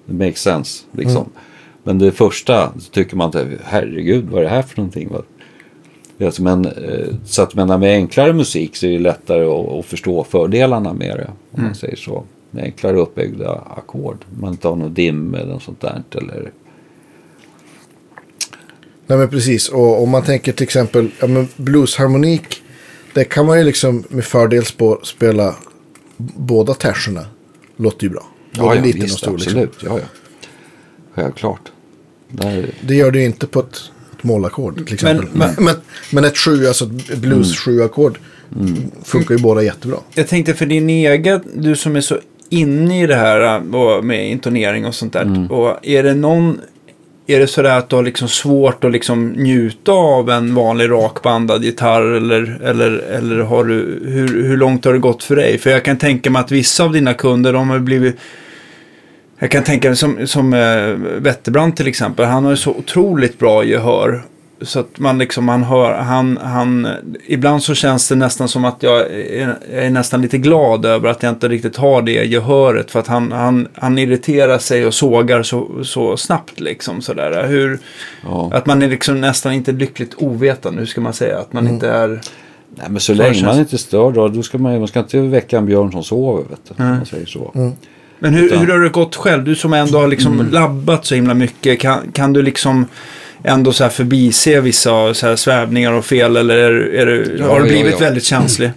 [0.05, 0.83] Det makes sense.
[0.91, 1.29] Liksom.
[1.87, 5.09] Men det första så tycker man att herregud vad är det här för någonting.
[5.09, 5.21] Va?
[6.25, 9.85] Alltså, men, eh, så att men med enklare musik så är det lättare att, att
[9.85, 11.29] förstå fördelarna med det.
[11.51, 12.23] Om man säger så.
[12.51, 14.17] Med enklare uppbyggda ackord.
[14.39, 16.03] Man inte har något dim eller något sånt där.
[16.11, 16.51] Eller,
[19.07, 22.61] Nej men precis, och om man tänker till exempel ja, bluesharmonik.
[23.13, 24.63] Det kan man ju liksom med fördel
[25.03, 25.55] spela
[26.35, 27.25] båda terserna.
[27.77, 28.27] Låter ju bra.
[28.57, 29.37] Både liten och visst, stor.
[29.37, 29.51] Liksom.
[29.51, 30.05] Absolut, ja, ja.
[31.13, 31.71] Självklart.
[32.29, 33.75] Där, Det gör det inte på ett,
[34.17, 35.27] ett mollackord till exempel.
[35.33, 35.75] Men, Men- men,
[36.11, 38.17] men, ett sju, alltså ett blues sju ackord
[39.03, 39.97] funkar ju båda jättebra.
[40.13, 42.17] Jag tänkte för din egen, du som är så
[42.49, 45.21] inne i det här äh, och med intonering och sånt där.
[45.21, 45.51] Mm.
[45.51, 46.61] Och är det någon,
[47.27, 51.63] är det sådär att du har liksom svårt att liksom njuta av en vanlig rakbandad
[51.63, 52.01] gitarr?
[52.01, 55.57] Eller, eller, eller har du, hur, hur långt har det gått för dig?
[55.57, 58.15] För jag kan tänka mig att vissa av dina kunder, de har blivit
[59.39, 60.59] jag kan tänka mig som, som äh,
[61.21, 62.25] Wetterbrand till exempel.
[62.25, 64.23] Han har ju så otroligt bra gehör.
[64.61, 66.87] Så att man liksom, man hör, han, han,
[67.25, 71.09] ibland så känns det nästan som att jag är, jag är nästan lite glad över
[71.09, 72.91] att jag inte riktigt har det gehöret.
[72.91, 77.47] För att han, han, han irriterar sig och sågar så, så snabbt liksom sådär.
[77.47, 77.79] Hur,
[78.23, 78.49] ja.
[78.53, 81.39] att man är liksom nästan inte lyckligt ovetande, hur ska man säga?
[81.39, 82.21] Att man inte är...
[82.75, 85.57] Nej, men så länge man inte stör då, då ska man, man ska inte väcka
[85.57, 86.43] en björn som sover.
[86.49, 87.73] Vet du, om man säger så.
[88.19, 89.43] Men hur, Utan- hur har det gått själv?
[89.43, 90.51] Du som ändå har liksom Mm.
[90.51, 91.79] labbat så himla mycket.
[91.79, 92.85] Kan, kan du liksom
[93.43, 96.37] ändå så här förbise vissa så här svävningar och fel?
[96.37, 98.05] Eller är, är du, Ja, har du ja, blivit ja.
[98.05, 98.71] väldigt känslig?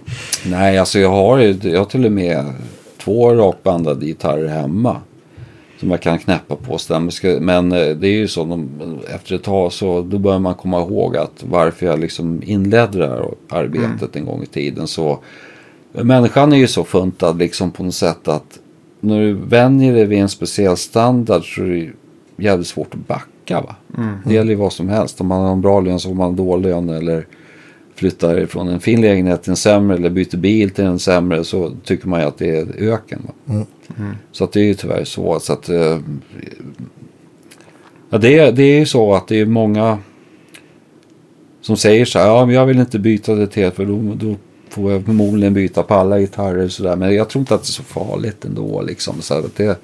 [0.45, 2.45] Nej, alltså jag har, ju- jag har till och med
[2.97, 4.97] två rakbandade gitarrer hemma.
[5.79, 6.77] Som jag kan knäppa på.
[7.39, 8.69] Men eh, det är ju så, de,
[9.15, 13.07] efter ett tag så då börjar man komma ihåg att varför jag liksom inledde det
[13.07, 14.87] här arbetet en gång i tiden.
[14.87, 15.19] Så
[15.91, 18.59] människan är ju så funtad liksom på något sätt att
[19.01, 21.89] när du vänjer dig vid en speciell standard så är det
[22.43, 23.61] jävligt svårt att backa.
[23.61, 23.75] Va?
[24.25, 25.21] Det gäller ju vad som helst.
[25.21, 26.89] Om man har en bra lön så får man en dålig lön.
[26.89, 27.25] Eller
[27.95, 29.97] flyttar från en fin lägenhet till en sämre.
[29.97, 31.43] Eller byter bil till en sämre.
[31.43, 33.21] Så tycker man ju att det är öken.
[33.45, 33.65] Va?
[34.31, 35.39] Så att det är ju tyvärr så.
[35.39, 35.99] så att, eh,
[38.09, 39.97] ja, det, är- det är ju så att det är många
[41.61, 42.27] som säger så här.
[42.27, 44.35] Ja, men jag vill inte byta det till för då, då
[44.71, 46.95] får jag förmodligen byta på alla gitarrer och sådär.
[46.95, 48.81] Men jag tror inte att det är så farligt ändå.
[48.81, 49.21] Liksom.
[49.21, 49.79] Så att det,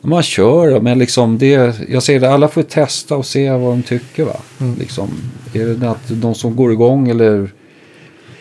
[0.00, 3.82] man kör, men liksom det, jag säger det, alla får testa och se vad de
[3.82, 4.24] tycker.
[4.24, 4.36] Va?
[4.78, 5.10] Liksom,
[5.54, 7.50] är det att de som går igång eller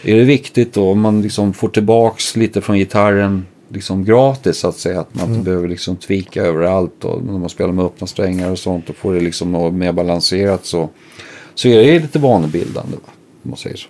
[0.03, 4.67] är det viktigt då om man liksom får tillbaks lite från gitarren liksom gratis så
[4.67, 4.99] att säga.
[4.99, 8.59] Att man inte behöver liksom tvika överallt och när man spelar med öppna strängar och
[8.59, 10.89] sånt och får det liksom mer balanserat så,
[11.55, 12.95] så är det lite vanebildande.
[12.95, 13.11] Va?
[13.43, 13.89] Om man säger så.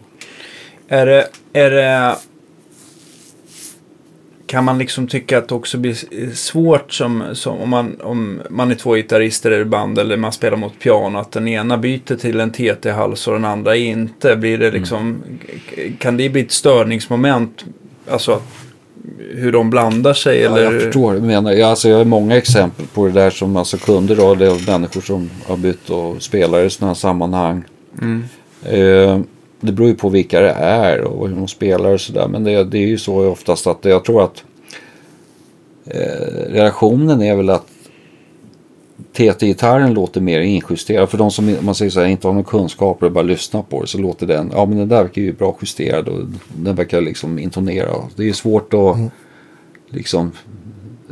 [0.94, 2.16] Är det, är det...
[4.46, 5.96] Kan man liksom tycka att det också blir
[6.34, 10.58] svårt som, som om, man, om man är två gitarrister i band eller man spelar
[10.58, 14.36] mot piano att den ena byter till en TT-hals och den andra inte.
[14.36, 15.24] Blir det liksom,
[16.00, 17.66] Kan det bli ett störningsmoment?
[18.10, 18.42] Alltså
[19.32, 20.64] hur de blandar sig Ja, eller?
[20.64, 21.52] jag förstår vad du menar.
[21.52, 25.02] Jag, alltså, jag har många exempel på det där som alltså kunder då, eller människor
[25.02, 27.64] som har bytt och spelar i sådana här sammanhang.
[28.02, 28.24] Mm.
[28.64, 29.20] Eh,
[29.64, 32.28] det beror ju på vilka det är och hur de spelar och sådär.
[32.28, 34.44] Men det, det är ju så oftast att jag tror att
[35.86, 37.68] eh, reaktionen är väl att
[39.14, 41.10] TT-gitarren låter mer injusterad.
[41.10, 43.62] För de som om man säger så här, inte har några kunskaper och bara lyssnar
[43.62, 46.20] på det så låter den, ja men den där verkar ju bra justerad och
[46.56, 47.92] den verkar liksom intonera.
[48.16, 48.98] Det är ju svårt att
[49.90, 50.32] liksom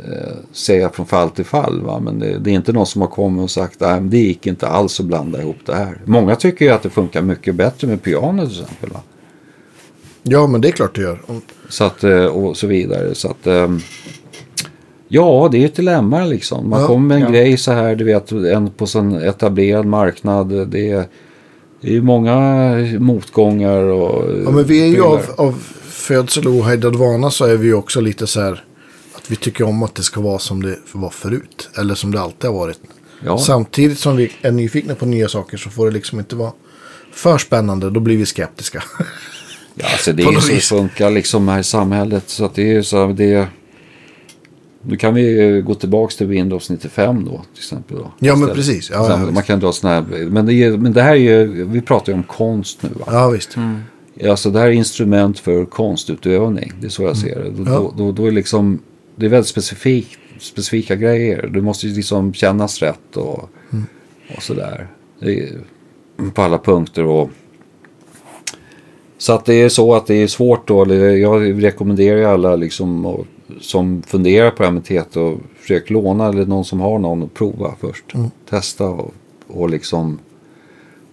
[0.04, 1.80] eh, säga från fall till fall.
[1.82, 2.00] Va?
[2.00, 4.66] Men det, det är inte någon som har kommit och sagt men det gick inte
[4.66, 6.00] alls att blanda ihop det här.
[6.04, 8.90] Många tycker ju att det funkar mycket bättre med piano till exempel.
[8.90, 9.00] Va?
[10.22, 11.20] Ja, men det är klart det gör.
[11.26, 13.14] Om- Så att, eh, och så vidare.
[13.14, 13.80] Så att, ehm,
[15.08, 16.70] ja, det är ju ett dilemma liksom.
[16.70, 17.28] Man Ja, kommer med en ja.
[17.40, 20.48] grej så här, du vet, en på en etablerad marknad.
[20.70, 21.04] Det är,
[21.80, 24.24] det är ju många motgångar och...
[24.44, 27.74] Ja, men vi är ju av, av födsel och ohejdad vana så är vi ju
[27.74, 28.58] också lite så här att
[29.28, 31.70] vi tycker om att det ska vara som det var förut.
[31.78, 32.80] Eller som det alltid har varit.
[33.24, 33.38] Ja.
[33.38, 36.52] Samtidigt som vi är nyfikna på nya saker så får det liksom inte vara
[37.12, 37.90] för spännande.
[37.90, 38.82] Då blir vi skeptiska.
[39.74, 42.28] Ja, alltså det är ju så det funkar liksom här i samhället.
[42.28, 43.46] Så att det är ju så här, det
[44.82, 47.96] Nu kan vi ju gå tillbaka till Windows 95 då till exempel.
[47.96, 48.54] Då, Ja, men Istället.
[48.54, 48.90] precis.
[48.90, 51.64] Ja, ja, man kan dra sådana här, men, det är, men det här är ju,
[51.64, 53.04] vi pratar ju om konst nu va?
[53.06, 53.56] ja, visst.
[54.28, 56.72] Alltså det här är instrument för konstutövning.
[56.80, 57.50] Det är så jag ser det.
[57.50, 57.72] Då, Mm.
[57.72, 57.78] Ja.
[57.78, 58.78] då, då, då är liksom,
[59.16, 61.46] det är väldigt specifikt, specifika grejer.
[61.46, 63.84] Det måste ju liksom kännas rätt och, Mm.
[64.36, 64.88] och sådär.
[66.34, 67.04] På alla punkter.
[67.06, 67.30] Och,
[69.18, 70.94] så att det är så att det är svårt då.
[70.94, 73.26] Jag rekommenderar ju alla liksom, och,
[73.60, 77.22] som funderar på det här med TT och försök låna eller någon som har någon
[77.22, 78.04] att prova först.
[78.50, 79.14] Testa och,
[79.46, 80.18] och liksom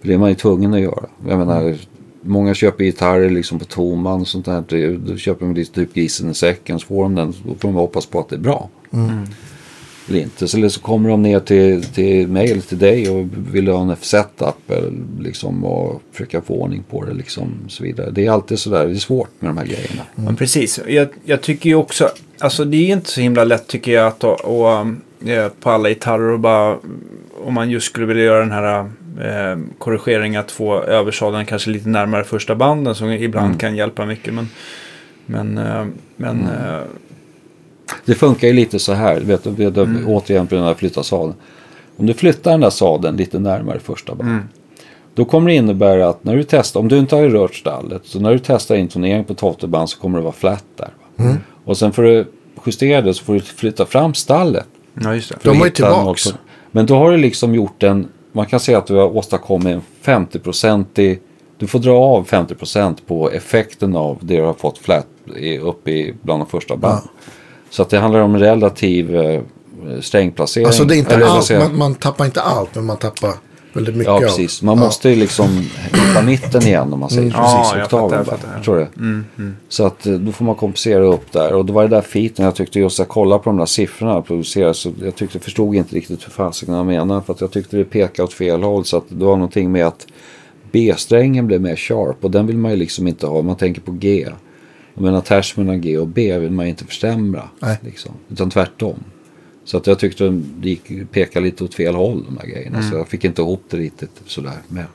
[0.01, 1.05] för det är man ju tvungen att göra.
[1.27, 1.75] Jag menar,
[2.29, 4.97] många köper gitarrer liksom på tomman och sånt där.
[4.97, 7.33] Då köper de lite typ grisen i säcken så får de den.
[7.45, 8.69] Då får de hoppas på att det är bra.
[10.09, 10.47] Eller inte.
[10.47, 13.81] Så, eller så kommer de ner till, till mig eller till dig och vill ha
[13.81, 18.11] en setup eller liksom och försöka få ordning på det liksom och så vidare.
[18.11, 18.87] Det är alltid sådär.
[18.87, 20.01] Det är svårt med de här grejerna.
[20.15, 20.79] Ja, precis.
[20.87, 22.09] Jag, jag tycker ju också,
[22.39, 24.87] alltså det är inte så himla lätt tycker jag att och, och,
[25.29, 26.77] eh, på alla gitarrer och bara,
[27.43, 28.89] om man just skulle vilja göra den här
[29.19, 33.57] eh, korrigeringen att få översaden kanske lite närmare första banden som ibland Mm.
[33.57, 34.33] kan hjälpa mycket.
[34.33, 34.49] Men,
[35.25, 36.79] men, eh, men eh,
[38.05, 40.07] Det funkar ju lite så här, vet du, vet du, Mm.
[40.07, 41.33] återigen på den här flytta sadeln.
[41.97, 44.29] Om du flyttar den där sadeln lite närmare första band.
[44.29, 44.43] Mm.
[45.13, 48.19] Då kommer det innebära att när du testar, om du inte har rört stallet, så
[48.19, 50.89] när du testar intonering på tolfte band så kommer det vara flat där.
[51.15, 51.23] va?
[51.25, 51.37] Mm.
[51.65, 52.25] Och sen får du
[52.65, 54.67] justera det så får du flytta fram stallet.
[54.93, 55.35] ja, just det.
[55.39, 56.33] för De att var ju tillbaks.
[56.71, 59.81] Men då har du liksom gjort en, man kan säga att du har åstadkommit en
[60.03, 61.19] 50-procentig,
[61.57, 65.07] du får dra av 50% på effekten av det du har fått flat
[65.61, 67.01] upp i bland de första band.
[67.69, 69.41] Så att det handlar om relativ eh,
[70.01, 70.65] strängplacering.
[70.65, 73.33] Alltså det är inte allt, man, man tappar inte allt, men man tappar
[73.73, 74.19] väldigt mycket Ja, av.
[74.19, 74.61] precis.
[74.61, 74.83] Man Ja.
[74.85, 75.47] måste ju liksom
[75.93, 77.33] hitta mitten igen om man säger Mm.
[77.33, 78.57] precis Ja, jag fattar, jag fattar.
[78.57, 78.81] Förstår du?
[78.97, 79.55] Mm, mm.
[79.69, 81.53] Så att eh, då får man kompensera upp där.
[81.53, 82.45] Och då var det där fiten.
[82.45, 84.77] Jag tyckte just att kolla på de där siffrorna produceras.
[84.77, 87.21] Så jag tyckte, förstod inte riktigt hur fasiken han menade.
[87.21, 88.85] För att jag tyckte det pekade åt fel håll.
[88.85, 90.07] Så att det var någonting med att
[90.71, 92.23] B-strängen blev mer sharp.
[92.25, 93.41] Och den vill man ju liksom inte ha.
[93.41, 94.27] Man tänker på G.
[94.93, 97.43] Menar ters mellan G och B vill man ju inte försämra.
[97.81, 99.03] Liksom, utan tvärtom.
[99.69, 102.81] Så att jag tyckte det gick, pekade lite åt fel håll de här grejerna.
[102.81, 104.57] Så jag fick inte ihop det riktigt sådär.
[104.67, 104.85] Med.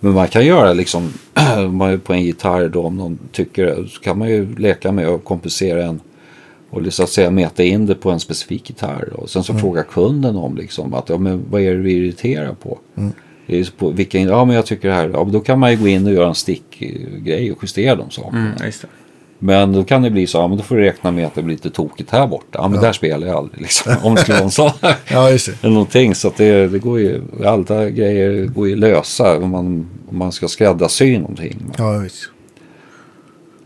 [0.00, 1.12] Men man kan göra liksom
[1.56, 4.56] om man är på en gitarr då om någon tycker det, så kan man ju
[4.56, 6.00] leka med och kompensera en
[6.70, 9.12] Och så att säga mäta in det på en specifik gitarr.
[9.12, 12.54] Och sen så fråga kunden om liksom att ja, men vad är det vi irriterar
[12.54, 12.78] på?
[13.64, 15.76] Så på vilka, ja men jag tycker det här, ja, men då kan man ju
[15.76, 18.54] gå in och göra en stickgrej och justera de sakerna.
[18.60, 18.72] Mm.
[19.38, 21.42] Men då kan det bli så, ja men då får du räkna med att det
[21.42, 22.46] blir lite tokigt här borta.
[22.52, 23.92] Ja men där spelar jag aldrig liksom.
[24.02, 24.70] Om det skulle vara en sån.
[25.10, 25.52] Ja, just det.
[25.62, 26.14] Eller någonting.
[26.14, 29.66] Så att det, det går ju, alla grejer går ju lösa om man,
[30.10, 31.72] om man ska skräddarsy någonting.
[31.78, 32.30] Ja, visst.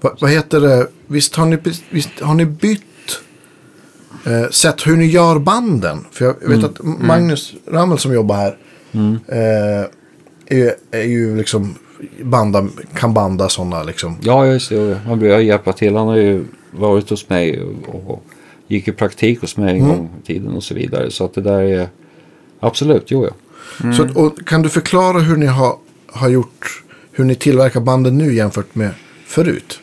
[0.01, 0.87] Va, vad heter det?
[1.07, 1.59] Visst har ni,
[1.91, 2.83] visst har ni bytt
[4.27, 6.05] eh, sätt hur ni gör banden?
[6.13, 8.57] För jag vet att Magnus Rammel som jobbar här
[9.29, 9.87] eh,
[10.47, 11.75] är, är ju liksom
[12.23, 14.17] banda, kan banda sådana liksom.
[14.23, 15.01] Ja, just det.
[15.07, 15.97] Han brukar hjälpa till.
[15.97, 18.25] Han har ju varit hos mig och,
[18.67, 21.11] gick i praktik hos mig en gång i tiden och så vidare.
[21.11, 21.89] Så att det där är
[22.61, 23.33] absolut, jo ja.
[23.93, 25.77] Så, att- och kan du förklara hur ni har,
[26.07, 26.83] har gjort,
[27.13, 28.91] hur ni tillverkar banden nu jämfört med
[29.27, 29.79] förut?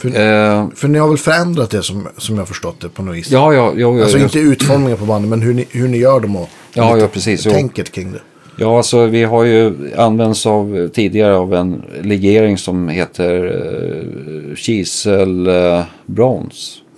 [0.00, 3.16] För, Eh, för ni har väl förändrat det som, som jag förstått det på något
[3.16, 3.30] vis?
[3.30, 6.20] ja, ja, jo, Alltså ja, inte utformningen på banden, men hur ni, hur ni gör
[6.20, 7.52] dem och Ja, ja, precis, jo.
[7.52, 8.20] tänket kring det.
[8.58, 16.02] Ja, alltså vi har ju använts av tidigare av en legering som heter uh, kiselbrons.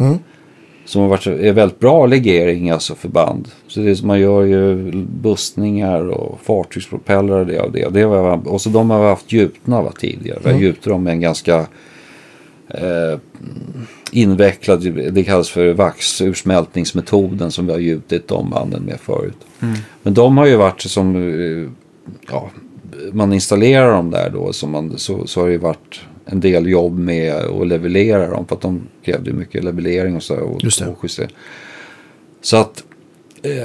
[0.01, 0.19] Mm.
[0.85, 3.49] Som har varit, är väldigt bra legering alltså för band.
[3.67, 4.93] Så det är, man gör ju
[5.23, 7.89] bussningar och fartygspropellrar och det och det.
[7.89, 10.39] det var, och så de har vi haft gjutna tidigare.
[10.45, 11.67] Vi har gjutit dem med en ganska
[12.69, 13.19] eh,
[14.13, 14.81] invecklad,
[15.13, 19.37] det kallas för vaxursmältningsmetoden som vi har gjutit de banden med förut.
[20.03, 21.71] Men de har ju varit som, eh,
[22.31, 22.51] ja,
[23.13, 26.67] man installerar dem där då så, man, så, så har det ju varit en del
[26.67, 30.37] jobb med att leverera dem för att de krävde mycket leverering och så.
[30.37, 31.31] Och, och justering.
[32.41, 32.85] Så att,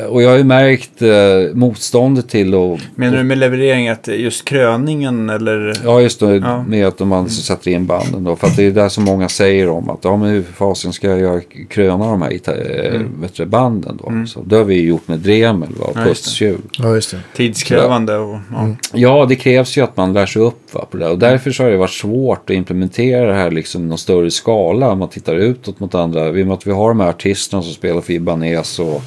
[0.09, 4.45] och jag har ju märkt eh, motståndet till att Menar du med leverering att just
[4.45, 5.73] kröningen eller?
[5.83, 6.35] Ja, just det.
[6.35, 6.63] Ja.
[6.63, 8.35] Med att man sätter in banden då.
[8.35, 11.09] För att det är det som många säger om att ja, men hur fasen ska
[11.09, 13.21] jag göra kröna de här gita- mm.
[13.21, 14.25] vet du, banden då.
[14.27, 16.29] Så det har vi gjort med Dremel va, och Ja, just det.
[16.29, 16.61] pusstjul.
[16.71, 17.19] Ja, just det.
[17.35, 18.67] Tidskrävande och ja.
[18.93, 21.11] Ja, det krävs ju att man lär sig upp va, på det där.
[21.11, 24.31] Och därför så har det varit svårt att implementera det här liksom i någon större
[24.31, 24.91] skala.
[24.91, 26.27] Om man tittar utåt mot andra.
[26.27, 29.01] I och med att vi har de här artisterna som spelar för Ibanez och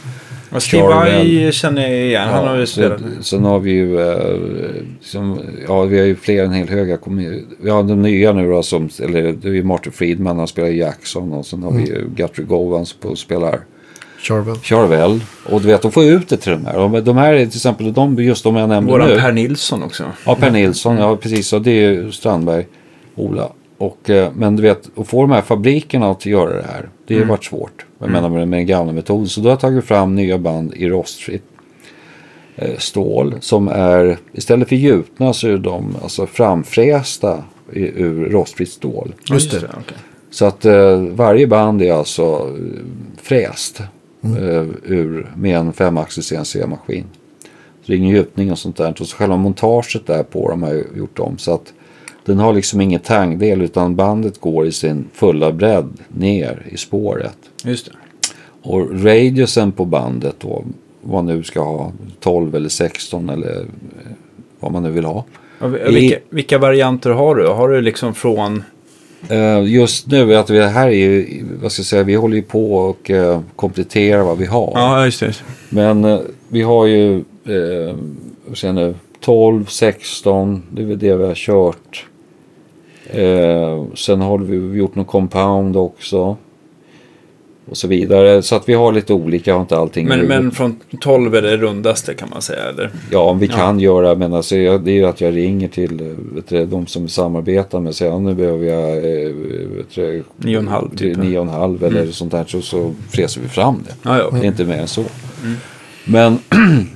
[0.61, 0.83] Steve.
[0.83, 2.29] Vai känner jag igen.
[2.29, 3.01] Han har ju så, spelat.
[3.21, 4.17] sen har vi ju, eh,
[5.01, 8.51] som, ja vi har ju fler än hel höga kommu- Vi har de nya nu
[8.51, 11.83] då som, eller det är ju Martin Friedman, han spelar Jackson och sen har vi
[11.87, 13.61] ju Guthrie Govan som spelar
[14.21, 14.57] Charvel.
[14.57, 15.21] Charvel.
[15.51, 16.75] Och du vet, de får ut det till de här.
[16.79, 19.21] De, de här är till exempel, de, just de jag nämnde Våran nu.
[19.21, 20.05] Per Nilsson också.
[20.27, 21.53] Ja, Per Nilsson, ja precis.
[21.53, 22.67] Och det är ju Strandberg,
[23.15, 23.49] Ola.
[23.79, 27.19] Och, eh, men du vet, att få de här fabrikerna att göra det här, det
[27.19, 27.87] har varit svårt.
[27.99, 29.29] Jag menar med, med den gamla metoden.
[29.29, 31.45] Så då har jag tagit fram nya band i rostfritt
[32.57, 38.69] eh, stål som är, istället för gjutna så är de alltså framfrästa i, ur rostfritt
[38.69, 39.15] stål.
[39.31, 39.69] Just det.
[40.31, 42.85] Så att eh, varje band är alltså eh,
[43.23, 43.81] fräst
[44.23, 47.05] eh, ur, med en femaxig CNC-maskin.
[47.83, 48.95] Så det är ingen gjutning och sånt där.
[49.01, 51.39] Och så själva montaget där på de har jag gjort om.
[51.39, 51.73] Så att
[52.27, 57.37] den har liksom ingen tangdel utan bandet går i sin fulla bredd ner i spåret.
[57.65, 57.93] Just det.
[58.63, 60.65] Och radiusen på bandet då,
[61.03, 63.67] vad nu ska ha, 12 eller 16 eller eh,
[64.61, 65.25] vad man nu vill ha.
[65.61, 67.47] Vi- vilka, vilka varianter har du?
[67.49, 68.63] Har du liksom från...
[69.29, 72.43] Eh, Just nu, att vi här är ju, vad ska jag säga, vi håller ju
[72.43, 74.73] på och eh, kompletterar vad vi har.
[74.75, 75.33] Ja, just det.
[75.71, 77.97] Men vi har ju, eh,
[78.47, 82.07] vad säger nu, 12, 16, det är väl det vi har kört.
[83.11, 86.37] Eh, sen har vi gjort någon compound också.
[87.71, 88.43] Och så vidare.
[88.43, 90.09] Så att vi har lite olika, har inte allting.
[90.09, 92.91] Men, men från 12 är det rundaste kan man säga, eller?
[93.11, 96.01] Ja, om vi kan göra, men alltså, jag, det är ju att jag ringer till
[96.01, 99.33] eh, vet du, de som vi samarbetar med säger ja, nu behöver jag eh,
[99.77, 101.83] vet du, Nio och en halv, typ.
[101.83, 103.95] eller sånt där så, så fräser vi fram det.
[104.03, 104.31] Ja, ja.
[104.31, 105.05] Det är inte mer än så.
[106.05, 106.39] Men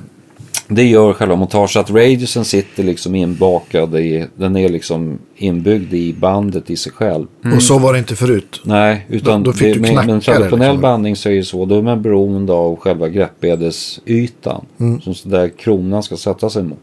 [0.71, 6.13] det gör själva montaget att radiusen sitter liksom inbakad i, den är liksom inbyggd i
[6.13, 7.27] bandet i sig själv.
[7.57, 8.61] Och så var det inte förut.
[8.65, 10.81] Nej, utan Då- då det, med, med en traditionell liksom.
[10.81, 11.65] bandning så är det så.
[11.65, 14.65] Då är man beroende av själva greppbedesytan.
[14.81, 15.01] Mm.
[15.01, 16.79] Som så där kronan ska sätta sig mot.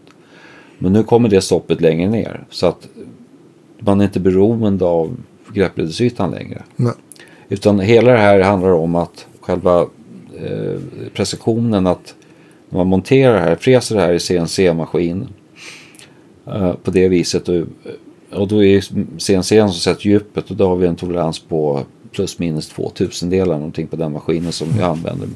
[0.79, 2.43] Men nu kommer det stoppet längre ner.
[2.49, 2.87] Så att
[3.79, 5.17] man är inte beroende av
[5.53, 6.63] greppbedesytan längre.
[6.75, 6.93] Nej.
[7.49, 9.81] Utan hela det här handlar om att själva
[10.43, 10.79] eh,
[11.13, 12.13] precisionen att
[12.69, 15.27] man monterar det här, fräser det här i CNC-maskin
[16.45, 17.49] eh, på det viset.
[17.49, 17.65] Och, eh,
[18.31, 18.81] och då är
[19.19, 23.55] CNC som sätter djupet och då har vi en tolerans på plus minus två tusendelar
[23.55, 25.29] någonting på den maskinen som vi använder.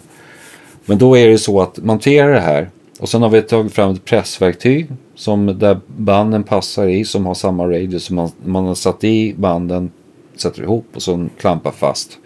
[0.86, 2.70] Men då är det så att montera det här
[3.00, 7.34] och sen har vi tagit fram ett pressverktyg som där banden passar i som har
[7.34, 9.92] samma radius som man, man har satt i banden,
[10.36, 12.18] sätter ihop och så klampar fast.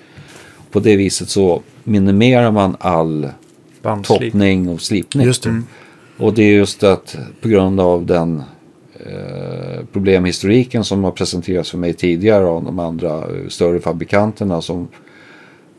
[0.71, 3.29] på det viset så minimerar man all
[3.85, 4.21] Bandslip.
[4.31, 5.25] toppning och slipning.
[5.25, 5.61] Just det.
[6.17, 8.43] Och det är just att på grund av den
[9.05, 14.87] eh, problemhistoriken som har presenterats för mig tidigare av de andra eh, större fabrikanterna som,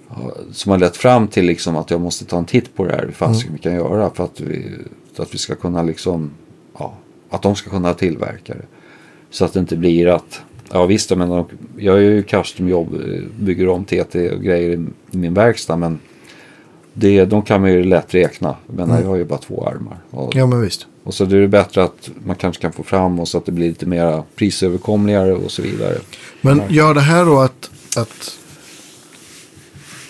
[0.09, 2.93] har- som har lett fram till liksom att jag måste ta en titt på det
[2.93, 3.05] här.
[3.07, 4.65] Hur fasiken vi kan göra för att vi,
[5.15, 6.31] för att vi ska kunna liksom,
[6.79, 6.95] ja,
[7.31, 8.65] att de ska kunna tillverka det.
[9.31, 10.41] Så att det inte blir att,
[10.73, 11.45] ja visst menar,
[11.77, 14.71] jag är ju customjobb, eh, bygger om TT och grejer
[15.11, 15.99] i min verkstad men
[16.99, 18.57] det, de kan man ju lätt räkna.
[18.67, 19.97] Jag menar, jag har ju bara två armar.
[20.11, 20.87] Och, Ja, men visst.
[21.05, 23.53] och så är det bättre att man kanske kan få fram och så att det
[23.53, 25.99] blir lite mer prisöverkomligare och så vidare.
[26.41, 28.39] Men gör det här då att, att,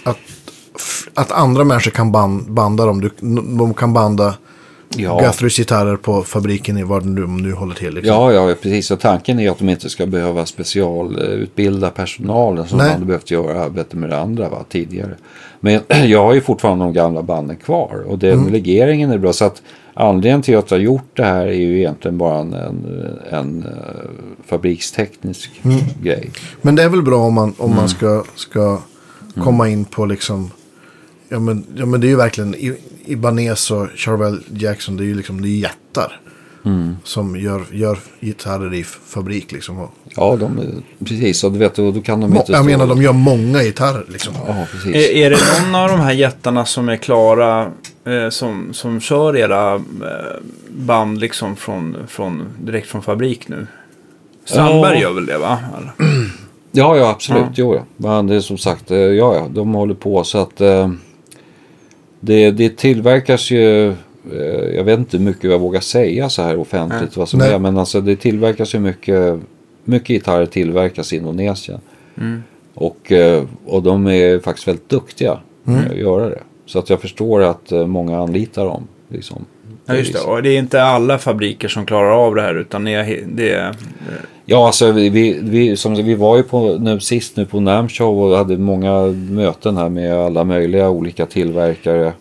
[0.05, 0.19] att,
[1.15, 3.01] att andra människor kan ban, banda dem?
[3.01, 3.11] Du,
[3.59, 4.35] de kan banda
[4.89, 7.95] Ja, Guthrys gitarrer på fabriken i vad du nu, håller till.
[7.95, 8.15] Liksom.
[8.15, 8.91] ja, ja, precis.
[8.91, 12.87] Och tanken är att de inte ska behöva specialutbilda personalen som Nej.
[12.87, 15.15] de hade behövt göra arbete med det andra va, tidigare.
[15.61, 18.53] Men jag har ju fortfarande de gamla banden kvar och den Mm.
[18.53, 19.33] legeringen är bra.
[19.33, 19.63] Så att
[19.95, 22.87] anledningen till att jag har gjort det här är ju egentligen bara en, en,
[23.31, 24.11] en eh,
[24.47, 25.79] fabriksteknisk Mm.
[26.03, 26.31] grej.
[26.63, 27.77] Men det är väl bra om man, om Mm.
[27.77, 28.79] man ska, ska
[29.45, 30.51] komma in på liksom...
[31.29, 32.55] Ja men, ja men det är ju verkligen
[33.07, 34.97] Ibanez och Charvel Jackson.
[34.97, 36.21] Det är ju liksom det är jättar.
[36.65, 36.97] Mm.
[37.05, 39.79] Som gör, gör gitarrer i fabrik liksom.
[39.79, 40.61] Och, Ja, de,
[41.05, 41.45] precis.
[41.45, 43.63] Och du vet, då, då kan de Må, inte jag stå- menar de gör många
[43.63, 44.35] gitarrer liksom.
[44.47, 44.95] Ja, precis.
[44.97, 45.37] Är, är det
[45.67, 47.71] någon av de här jättarna som är klara
[48.05, 49.81] eh, som, som kör era eh,
[50.71, 53.67] band liksom från, från, direkt från fabrik nu?
[54.45, 55.01] Strandberg Ja.
[55.03, 55.59] gör väl det va?
[55.79, 55.93] Eller?
[56.73, 57.43] Ja, ja absolut.
[57.43, 57.51] Ja.
[57.55, 57.83] Jo, ja.
[57.97, 60.91] Men det är som sagt, eh, ja, ja, de håller på så att eh,
[62.27, 63.89] det, det tillverkas ju,
[64.33, 67.11] eh, jag vet inte hur mycket jag vågar säga så här offentligt Nej.
[67.15, 67.53] vad som Nej.
[67.53, 69.41] är, men alltså det tillverkas ju mycket,
[69.85, 71.81] mycket gitarrer tillverkas i Indonesien.
[72.19, 72.43] Mm.
[72.75, 75.81] Och, eh, och de är faktiskt väldigt duktiga Mm.
[75.91, 76.43] att göra det.
[76.67, 78.89] Så att jag förstår att eh, många anlitar dem.
[79.09, 79.45] Liksom.
[79.87, 80.21] Ja, just det.
[80.21, 83.25] Och det är inte alla fabriker som klarar av det här utan det är...
[83.27, 83.75] Det är
[84.49, 88.23] Ja, alltså vi, vi, vi, som, vi var ju på, nu, sist nu på Namshow
[88.23, 92.13] och hade många möten här med alla möjliga olika tillverkare.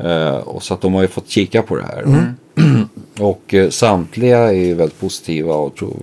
[0.00, 2.34] Eh, och så att de har ju fått kika på det här.
[3.18, 5.96] och eh, samtliga är ju väldigt positiva och, tro,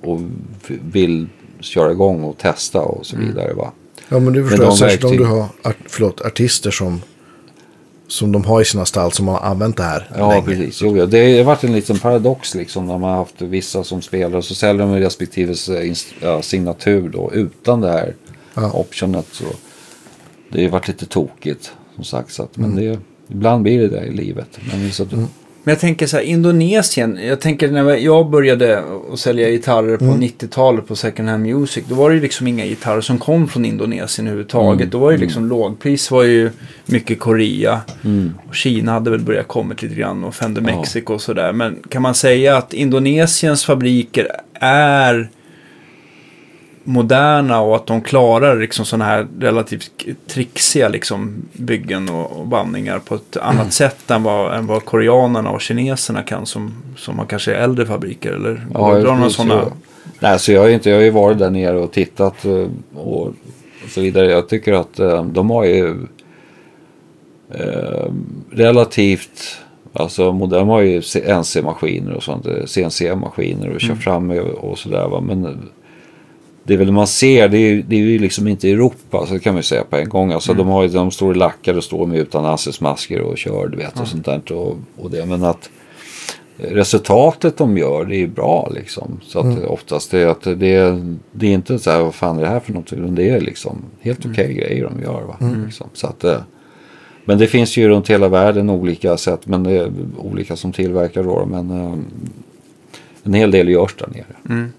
[0.00, 0.20] och
[0.92, 1.26] vill
[1.60, 3.54] köra igång och testa och så vidare.
[3.54, 3.72] Va?
[4.08, 7.02] Ja men du förstår, de jag, särskilt om du har art, förlåt, artister som,
[8.08, 10.42] som de har i sina stall som har använt det här Ja, länge.
[10.44, 10.82] precis.
[10.82, 11.06] Jo, ja.
[11.06, 14.44] Det har varit en liten paradox liksom när man har haft vissa som spelar och
[14.44, 15.54] så säljer de respektive
[16.20, 18.14] ja, signatur då utan det här
[18.54, 18.70] Ja.
[18.72, 19.26] optionet.
[19.32, 19.44] Så
[20.52, 22.32] det har varit lite tokigt som sagt.
[22.32, 22.98] Så att, men det,
[23.28, 24.58] ibland blir det det i livet.
[24.72, 25.08] Men så att,
[25.64, 27.18] Men jag tänker så här, Indonesien.
[27.22, 28.82] Jag tänker när jag började
[29.12, 31.84] att sälja gitarrer på 90-talet på Second Hand Music.
[31.88, 34.90] Då var det ju liksom inga gitarrer som kom från Indonesien överhuvudtaget.
[34.90, 36.50] Då var det liksom lågpris var ju
[36.86, 37.80] mycket Korea.
[38.48, 40.76] Och Kina hade väl börjat kommit lite grann och Fender Ja.
[40.76, 41.52] Mexico och sådär.
[41.52, 44.28] Men kan man säga att Indonesiens fabriker
[44.60, 45.30] är
[46.88, 49.90] moderna och att de klarar liksom sådana här relativt
[50.26, 55.50] trixiga liksom byggen och, och bandningar på ett annat sätt än vad, än vad koreanerna
[55.50, 59.14] och kineserna kan som, som har kanske äldre fabriker eller Ja, Går det att dra
[59.16, 59.64] några sådana.
[60.18, 63.32] Nej, så jag ju inte, jag har ju varit där nere och tittat eh, och
[63.88, 64.30] så vidare.
[64.30, 66.06] Jag tycker att eh, de har ju
[67.54, 68.12] eh,
[68.50, 69.58] relativt,
[69.92, 71.00] alltså de har ju
[71.40, 75.20] NC-maskiner och sånt, eh, CNC-maskiner och kör fram med och sådär.
[75.20, 75.68] Men
[76.68, 79.34] det är väl det man ser, det är, det är ju liksom inte Europa, så
[79.34, 80.32] det kan man ju säga på en gång.
[80.32, 83.68] Alltså de, har ju, de står i lackar och står med utan ASS-masker och kör,
[83.68, 84.52] du vet, och sånt där.
[84.52, 85.70] Och, och det, men att
[86.56, 89.20] resultatet de gör det är bra liksom.
[89.22, 91.02] Så att oftast är att det,
[91.32, 92.92] det är inte så här vad fan är det här för något.
[92.92, 95.22] utan Det är liksom helt okej grejer de gör.
[95.22, 95.36] Va?
[95.64, 95.86] Liksom.
[95.92, 96.40] Så att, eh,
[97.24, 99.46] men det finns ju runt hela världen olika sätt.
[99.46, 101.46] Men det är olika som tillverkar då.
[101.46, 101.98] Men eh,
[103.22, 104.54] en hel del görs där nere.
[104.58, 104.72] Mm.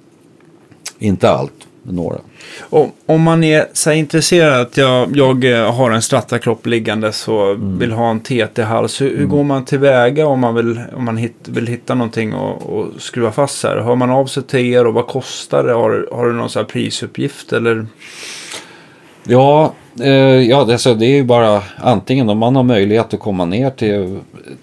[0.99, 2.17] Inte allt, men några.
[2.59, 7.11] Och om man är så här intresserad att jag, jag eh, har en strattakropp liggande
[7.11, 9.01] så vill ha en TT-hals.
[9.01, 12.79] Hur, hur går man tillväga om man vill, om man hit, vill hitta någonting och,
[12.79, 13.77] och skruva fast här?
[13.77, 15.73] Hör man av sig till er och vad kostar det?
[15.73, 17.87] Har, har du någon så här prisuppgift eller?
[19.23, 20.09] Ja, eh,
[20.49, 23.69] ja det, så det är ju bara antingen om man har möjlighet att komma ner
[23.69, 24.19] till,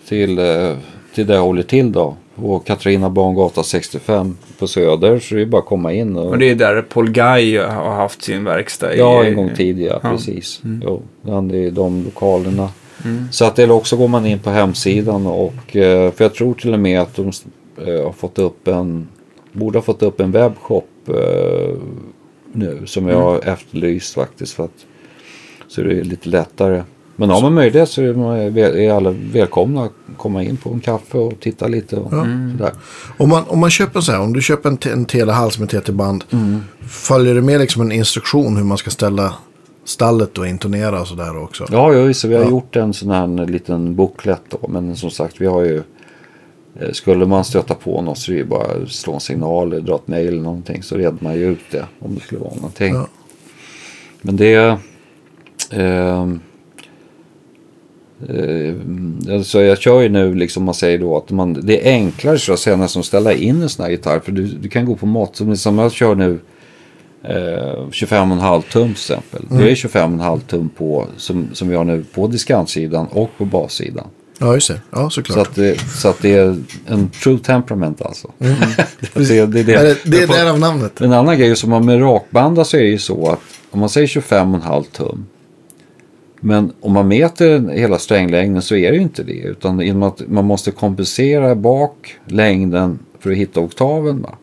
[0.08, 0.72] till, eh,
[1.14, 2.16] till där jag håller till då.
[2.36, 6.16] På Katarina Bangata 65 på Söder så är det bara att komma in.
[6.16, 8.94] Och, Och det är där Paul Guy har haft sin verkstad.
[8.94, 10.10] i- ja, en gång tidigare, Ja.
[10.10, 10.60] precis.
[10.82, 12.68] Jo, det är de lokalerna.
[13.30, 16.72] Så att eller också går man in på hemsidan och eh, för jag tror till
[16.72, 17.32] och med att de
[17.86, 19.08] eh, har fått upp en,
[19.52, 21.74] borde ha fått upp en webbshop eh,
[22.52, 24.52] nu som jag har efterlyst faktiskt.
[24.54, 24.86] För att
[25.68, 26.82] Så det är lite lättare.
[27.16, 30.80] Men har man möjlighet så är, man, är alla välkomna att komma in på en
[30.80, 31.96] kaffe och titta lite.
[31.96, 32.72] Och sådär.
[33.18, 36.24] Om man, om man köper så här, om du köper en, en telehals med TT-band.
[36.88, 39.34] Följer det med liksom en instruktion hur man ska ställa
[39.84, 41.66] stallet och intonera och sådär också?
[41.70, 42.50] Ja, ja visst, vi har Ja.
[42.50, 44.68] gjort en sån här liten booklet då.
[44.68, 45.82] Men som sagt, vi har ju...
[46.80, 49.82] eh, Skulle man stöta på något så är det bara att slå en signal eller
[49.82, 50.82] dra ett mejl eller någonting.
[50.82, 52.94] Så reder man ju ut det om det skulle vara någonting.
[52.94, 53.06] Ja.
[54.22, 54.78] Men det...
[55.70, 56.26] eh,
[59.30, 62.52] alltså jag kör ju nu liksom man säger då att man, det är enklare så
[62.52, 64.20] att säga nästan att ställa in en sån här gitarr.
[64.20, 65.36] För du, du kan gå på mått.
[65.36, 66.38] Som som jag kör nu
[67.24, 69.42] eh, 25,5 tum till exempel.
[69.50, 74.06] Det är 25,5 tum på som, som vi har nu på diskantsidan och på bassidan.
[74.38, 74.80] Ja, just det.
[74.90, 75.48] Ja, Så såklart.
[75.48, 76.56] att, det, så att det är
[76.86, 78.30] en true temperament alltså.
[79.14, 81.00] det, det, det, Ja, det, det är därav namnet.
[81.00, 83.40] en annan grej som har med rakbanda så är det ju så att
[83.70, 85.26] om man säger 25,5 tum.
[86.46, 89.32] Men om man mäter hela stränglängden så är det ju inte det.
[89.40, 94.22] Utan genom att man måste kompensera bak längden för att hitta oktaven.
[94.22, 94.34] Va?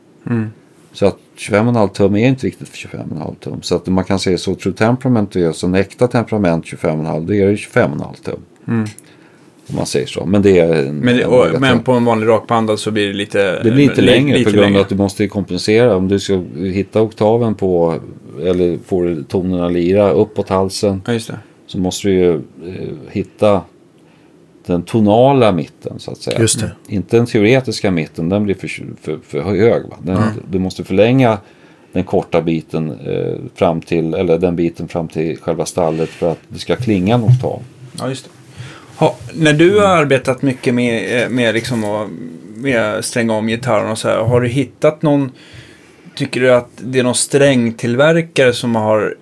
[0.94, 3.62] Så att 25,5 tum är inte riktigt 25,5 tum.
[3.62, 7.46] Så att man kan säga så true temperament är som äkta temperament 25,5 då är
[7.48, 8.40] det 25,5 tum.
[9.70, 10.26] Om man säger så.
[10.26, 11.62] Men det är en, Men, det, en och, bagatell.
[11.62, 13.64] men på en vanlig rakbandad så blir det lite...
[13.64, 15.96] Det blir lite li- längre lite på grund av att du måste kompensera.
[15.96, 17.96] Om du ska hitta oktaven på
[18.42, 21.38] eller får tonerna lira uppåt halsen Ja, just det.
[21.68, 23.62] Så måste du ju eh, hitta
[24.66, 26.40] den tonala mitten så att säga.
[26.40, 26.72] Just det.
[26.88, 28.68] Inte den teoretiska mitten, den blir för,
[29.02, 29.84] för, för hög.
[29.84, 29.98] Va?
[30.04, 31.38] Den, Du måste förlänga
[31.94, 36.40] den korta biten eh, fram till, eller den biten fram till själva stallet för att
[36.48, 37.62] det ska klinga en oktav.
[38.00, 38.32] Ja, just det.
[38.98, 42.10] Ha, när du har arbetat mycket med, eh, med, liksom att,
[42.56, 45.32] med stränga om gitarren och så här, har du hittat någon,
[46.16, 49.16] tycker du att det är någon strängtillverkare som har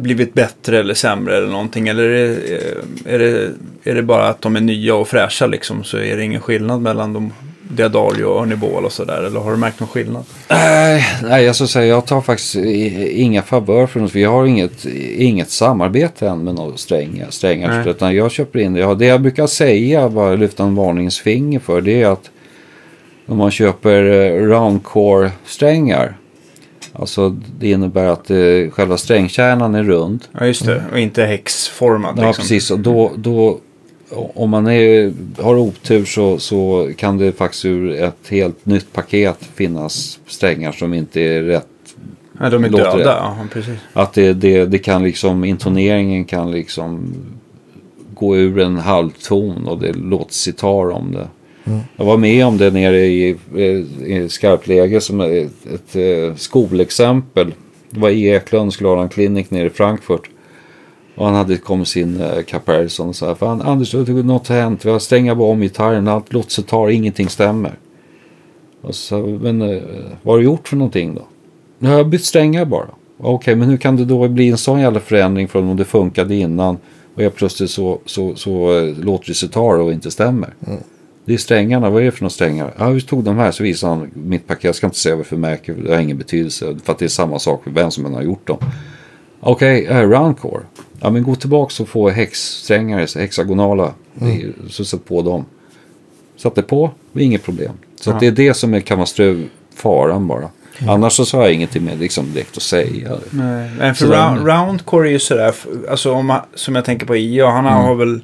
[0.00, 1.88] blivit bättre eller sämre eller någonting?
[1.88, 3.50] Eller är det, eh, är det,
[3.84, 6.80] är det bara att de är nya och fräscha liksom så är det ingen skillnad
[6.80, 7.32] mellan de
[7.72, 9.22] Diadario och Örnibol och sådär?
[9.22, 10.24] Eller har du märkt någon skillnad?
[10.48, 14.14] Nej, nej, jag säga jag tar faktiskt inga favör för något.
[14.14, 14.84] Vi har inget,
[15.16, 17.30] inget samarbete än med några strängar.
[17.30, 18.80] strängar utan jag köper in det.
[18.80, 22.30] Ja, det jag brukar säga, bara lyfta en varningens finger för, det är att
[23.26, 26.14] om man köper eh, roundcore-strängar.
[27.00, 30.24] Alltså det innebär att eh, själva strängkärnan är rund.
[30.32, 30.82] Ja, just det.
[30.92, 32.42] Och inte häxformad Ja, liksom.
[32.42, 32.70] precis.
[32.70, 33.58] Och då, då,
[34.10, 39.38] om man är, har otur så, så kan det faktiskt ur ett helt nytt paket
[39.54, 41.66] finnas strängar som inte är rätt.
[42.40, 43.34] Ja, de är Låter döda.
[43.38, 43.78] Ja, precis.
[43.92, 47.14] Att det, det, det kan liksom, intoneringen kan liksom
[48.14, 51.28] gå ur en halvton och det låter sitar om det.
[51.96, 53.60] Jag var med om det nere i, eh,
[54.12, 57.54] i skarpläge som ett, ett ett skolexempel.
[57.90, 60.30] Det var i Eklund, skulle ha en klinik nere i Frankfurt.
[61.14, 64.84] Och han hade kommit sin eh, äh, Caparison och sa Fan Anders, något har hänt.
[64.84, 66.08] Vi har stängt bara om gitarren.
[66.08, 67.78] Allt låter sitar, ingenting stämmer.
[68.82, 69.82] Och så, men äh,
[70.22, 71.22] vad har du gjort för någonting då?
[71.78, 72.88] Nu har jag bytt strängar bara.
[73.18, 76.34] Okej, men hur kan det då bli en sån jävla förändring från om det funkade
[76.34, 76.76] innan
[77.14, 80.54] och jag plötsligt så, så, så eh, låter det sitar och inte stämmer.
[80.66, 80.78] Mm.
[81.24, 82.74] Det är strängarna, vad är det för några strängar?
[82.78, 84.64] Ja, vi tog de här så visade han mitt paket.
[84.64, 86.76] Jag ska inte säga varför märke, det har ingen betydelse.
[86.84, 88.58] För att det är samma sak för vem som än har gjort dem.
[89.40, 90.62] Okej, okay, roundcore.
[91.00, 93.94] Ja, men gå tillbaka och få häxsträngar, så hexagonala.
[94.20, 95.44] Är- Så sätt på dem.
[96.36, 97.72] Satte på, det är inget problem.
[98.00, 99.36] Så att det är det som är, kan vara
[99.74, 100.48] faran bara.
[100.88, 103.16] Annars så har jag ingenting med liksom direkt att säga.
[103.30, 105.54] Nej, men för round, roundcore är ju sådär,
[105.90, 107.78] alltså om som jag tänker på IA, han Mm.
[107.78, 108.22] har väl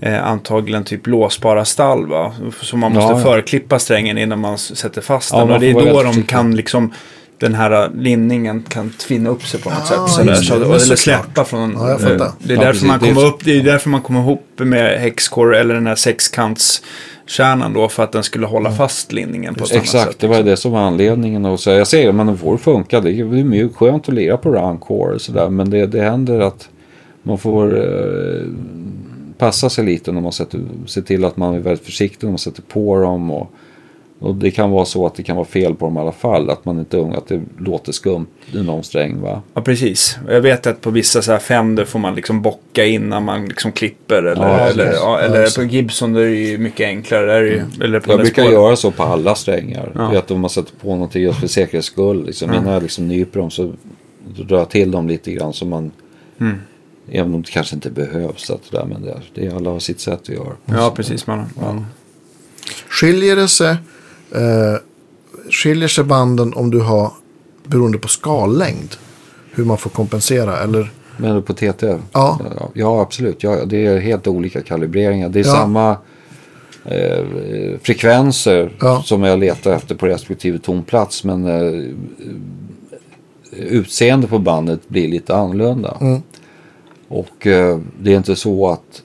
[0.00, 2.32] eh, antagligen typ låsbara stall va?
[2.62, 3.24] Så man måste Ja, ja.
[3.24, 5.46] förklippa strängen innan man sätter fast Ja, den.
[5.48, 6.92] man och det är då de kan liksom,
[7.38, 10.08] den här eh, linningen kan tvinna upp sig på något Ah, sätt.
[10.14, 10.98] Sådär, så, eller såklart.
[10.98, 11.72] släppa från...
[11.78, 12.24] Ja, jag fattar.
[12.26, 12.88] eh, det är Ja, därför precis.
[12.88, 15.94] man kommer så- upp, det är därför man kommer ihop med hexcore eller den här
[15.94, 20.00] sexkantskärnan då för att den skulle hålla fast linningen på ett annat sätt.
[20.00, 21.44] Exakt, det var ju det som var anledningen.
[21.44, 23.00] Och så jag säger, men det får funka.
[23.00, 23.12] Det är
[23.54, 25.48] ju skönt att lira på roundcore och sådär.
[25.48, 26.68] Men det, det händer att
[27.22, 28.46] man får eh,
[29.40, 32.38] passa sig lite när man sätter, ser till att man är väldigt försiktig när man
[32.38, 33.30] sätter på dem.
[33.30, 33.50] Och,
[34.18, 36.50] och det kan vara så att det kan vara fel på dem i alla fall.
[36.50, 39.42] Att man inte att det låter skumt i någon sträng va.
[39.54, 40.18] Ja, precis.
[40.28, 43.72] Jag vet att på vissa så här Fender får man liksom bocka innan man liksom
[43.72, 44.22] klipper.
[44.22, 47.26] Eller, Ja, eller, ja, Ja, eller på Gibson där är det ju mycket enklare.
[47.26, 48.52] Där är det ju, eller på Jag brukar Paul.
[48.52, 49.92] göra så på alla strängar.
[49.94, 50.10] Ja.
[50.10, 52.26] Vet om man sätter på någonting just för säkerhets skull.
[52.26, 53.72] Liksom, Innan jag liksom nyper dem så
[54.48, 55.52] drar jag till dem lite grann.
[55.52, 55.90] Så man,
[56.40, 56.58] Mm.
[57.12, 58.50] Även om det kanske inte behövs.
[58.50, 60.52] Att det där, men det, det är alla har sitt sätt att göra.
[60.64, 61.26] Ja, precis.
[61.26, 61.86] Man, man,
[62.88, 63.76] Skiljer det sig,
[64.34, 64.74] eh,
[65.50, 67.12] skiljer sig banden om du har,
[67.66, 68.94] beroende på skallängd,
[69.54, 70.58] hur man får kompensera?
[70.58, 71.96] Eller Men på TT?
[72.12, 72.40] Ja.
[72.74, 73.42] Ja, absolut.
[73.42, 75.28] Ja, det är helt olika kalibreringar.
[75.28, 75.52] Det är Ja.
[75.52, 75.96] samma
[76.84, 77.24] eh,
[77.82, 79.02] frekvenser Ja.
[79.02, 81.24] som jag letar efter på respektive tonplats.
[81.24, 81.84] Men eh,
[83.52, 85.96] utseende på bandet blir lite annorlunda.
[86.00, 86.22] Mm.
[87.10, 89.02] Och eh, det är inte så att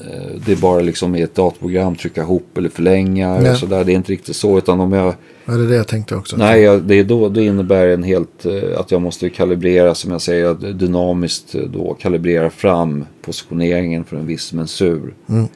[0.00, 3.50] eh, det är bara liksom i ett datorprogram trycka ihop eller förlänga Nej.
[3.50, 3.84] och sådär.
[3.84, 4.58] Det är inte riktigt så.
[4.58, 5.14] Utan om jag
[5.50, 6.36] Ja, det är det jag tänkte också.
[6.36, 10.10] Nej, jag, det, är då, det innebär en helt, eh, att jag måste kalibrera, som
[10.10, 15.14] jag säger, dynamiskt eh, då kalibrera fram positioneringen för en viss mensur.
[15.28, 15.48] Mm.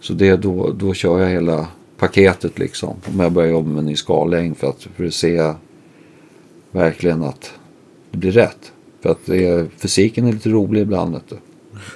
[0.00, 1.66] Så det, då, då kör jag hela
[1.98, 2.96] paketet liksom.
[3.14, 5.52] Om jag börjar jobba med en ny skallängd för att, för att se
[6.70, 7.52] verkligen att
[8.10, 8.72] det blir rätt.
[9.02, 11.20] För att det är, fysiken är lite rolig ibland.
[11.28, 11.36] Du.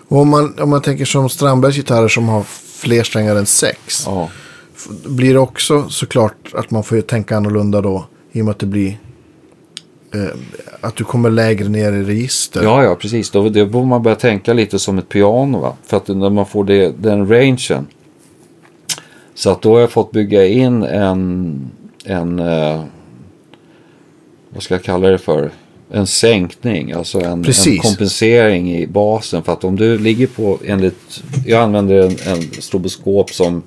[0.09, 2.43] Och om man, om man tänker som Strandbergs gitarrer som har
[2.83, 4.03] fler strängar än sex.
[4.07, 4.29] Ja.
[5.07, 8.05] Blir det också såklart att man får ju tänka annorlunda då.
[8.33, 8.99] I och med att det blir...
[10.15, 10.27] Eh,
[10.81, 12.63] att du kommer lägre ner i register.
[12.63, 13.31] Ja, ja, precis.
[13.31, 15.61] Då, då får man börja tänka lite som ett piano.
[15.61, 15.77] Va?
[15.83, 17.87] För att när man får det, den rangen.
[19.35, 21.71] Så att då har jag fått bygga in en,
[22.05, 22.85] en eh,
[24.51, 25.51] vad ska jag kalla det för?
[25.95, 29.43] En sänkning, alltså en, en kompensering i basen.
[29.43, 33.63] För att om du ligger på, enligt, jag använder en, en stroboskop som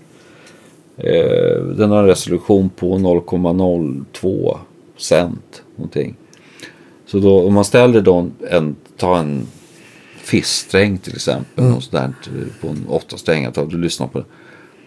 [0.97, 4.57] eh, den har en resolution på 0,02
[4.97, 6.15] cent någonting.
[7.07, 9.47] Så då om man ställer då en, ta en
[10.17, 11.65] fisksträng till exempel.
[11.65, 11.79] Mm.
[11.91, 12.13] Där,
[12.61, 13.51] på en åtta strängar.
[13.51, 14.25] Ta, du lyssnar på det.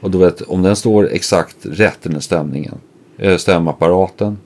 [0.00, 2.74] Och då vet, om den står exakt rätt i den stämningen.
[3.18, 4.38] eh, Stämapparaten.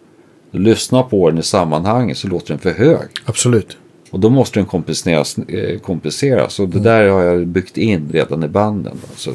[0.54, 3.08] Lyssnar på den i sammanhanget så låter den för hög.
[3.24, 3.76] Absolut.
[4.10, 5.38] Och då måste den kompenseras.
[5.38, 6.60] Eh, kompenseras.
[6.60, 8.98] Och det där har jag byggt in redan i banden.
[9.10, 9.34] Alltså,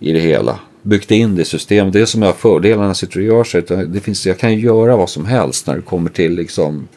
[0.00, 0.58] I det hela.
[0.82, 1.92] Byggt in det i systemet.
[1.92, 3.62] Det är som jag har fördelarna sitter och gör sig.
[3.86, 6.88] Det finns, jag kan ju göra vad som helst när det kommer till liksom,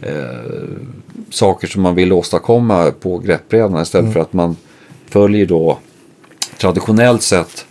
[0.00, 0.12] eh,
[1.30, 3.82] saker som man vill åstadkomma på greppbrädan.
[3.82, 4.56] Istället för att man
[5.06, 5.78] följer då
[6.58, 7.66] traditionellt sett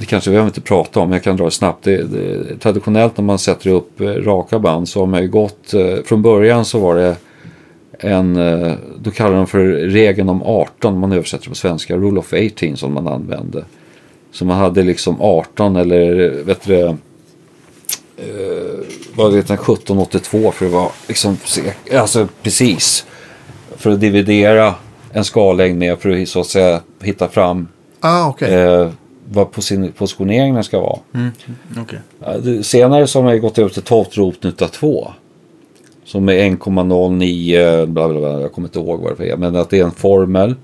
[0.00, 1.84] det kanske vi behöver inte prata om, men jag kan dra det snabbt.
[1.84, 5.74] Det, det, traditionellt när man sätter upp eh, raka band så har man ju gått,
[5.74, 7.16] eh, från början så var det
[7.98, 12.32] en, eh, då kallar de för regeln om 18, man översätter på svenska, rule of
[12.32, 13.64] 18 som man använde.
[14.32, 16.94] Så man hade liksom 18 eller vet du eh,
[19.14, 21.36] vad vet jag, 1782 för det var liksom,
[21.94, 23.06] alltså precis.
[23.76, 24.74] För att dividera
[25.12, 27.68] en skallängd med för att så att säga hitta fram
[28.00, 28.54] Ah, okej.
[28.54, 28.90] eh,
[29.32, 30.98] vad posi- positioneringen ska vara.
[32.24, 35.08] Ja, det- Senare så har man ju gått över till 12 roten utav 2.
[36.04, 39.36] Som är 1,09, bla bla bla, jag kommer inte ihåg vad det är.
[39.36, 40.54] Men att det är en formel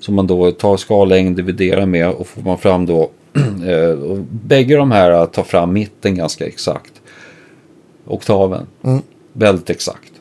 [0.00, 3.10] som man då tar skallängd, dividerar med och får man fram då.
[3.66, 6.92] eh, och bägge de här tar fram mitten ganska exakt.
[8.06, 8.66] Oktaven.
[8.84, 9.02] Mm.
[9.32, 10.12] Väldigt exakt.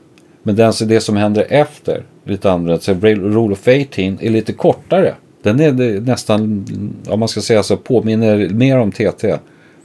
[0.43, 5.15] Men den, det som händer efter, lite annorlunda, så Rule of 18 är lite kortare.
[5.43, 6.65] Den är nästan,
[7.07, 9.35] om man ska säga så, påminner mer om TT.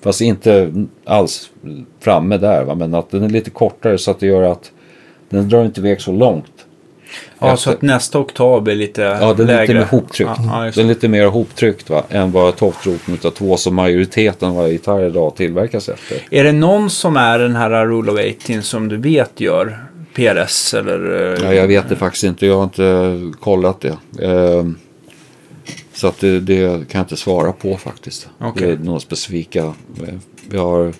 [0.02, 0.72] Fast inte
[1.04, 1.50] alls
[2.00, 2.74] framme där, va?
[2.74, 4.70] men att den är lite kortare så att det gör att
[5.30, 6.44] den drar inte iväg så långt.
[7.38, 9.60] Ja, Efter- så att nästa oktav blir lite Ja, den är lägre.
[9.62, 10.30] lite mer hoptryckt.
[10.36, 12.02] Ja, ja, den är lite mer hoptryckt va?
[12.10, 16.18] än vad toftroten utav två som majoriteten av våra gitarrer idag tillverkas efter.
[16.30, 19.78] Är det någon som är den här Rule of 18 som du vet gör
[20.14, 21.34] PRS eller?
[21.36, 22.46] eh, Ja, jag vet det faktiskt inte.
[22.46, 24.24] Jag har inte kollat det.
[24.26, 24.76] Ehm,
[25.98, 28.28] så att det, det kan jag inte svara på faktiskt.
[28.40, 28.66] Okej.
[28.66, 29.64] Det är några specifika.
[29.64, 30.14] eh,
[30.50, 30.92] Vi har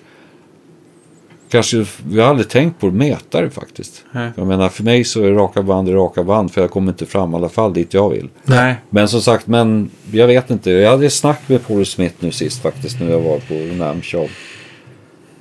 [1.49, 4.03] kanske, vi har aldrig tänkt på mätare faktiskt.
[4.11, 4.31] Nej.
[4.35, 7.05] Jag menar för mig så är raka band är raka band för jag kommer inte
[7.05, 8.29] fram i alla fall dit jag vill.
[8.43, 8.75] Nej.
[8.89, 10.71] Men som sagt, men jag vet inte.
[10.71, 14.29] Jag hade snack med Paul Smith nu sist faktiskt när jag var på NAM show.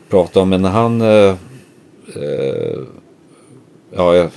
[0.08, 1.00] Pratade om, men han...
[1.00, 1.34] Eh,
[2.16, 2.78] eh,
[3.96, 4.30] ja, jag,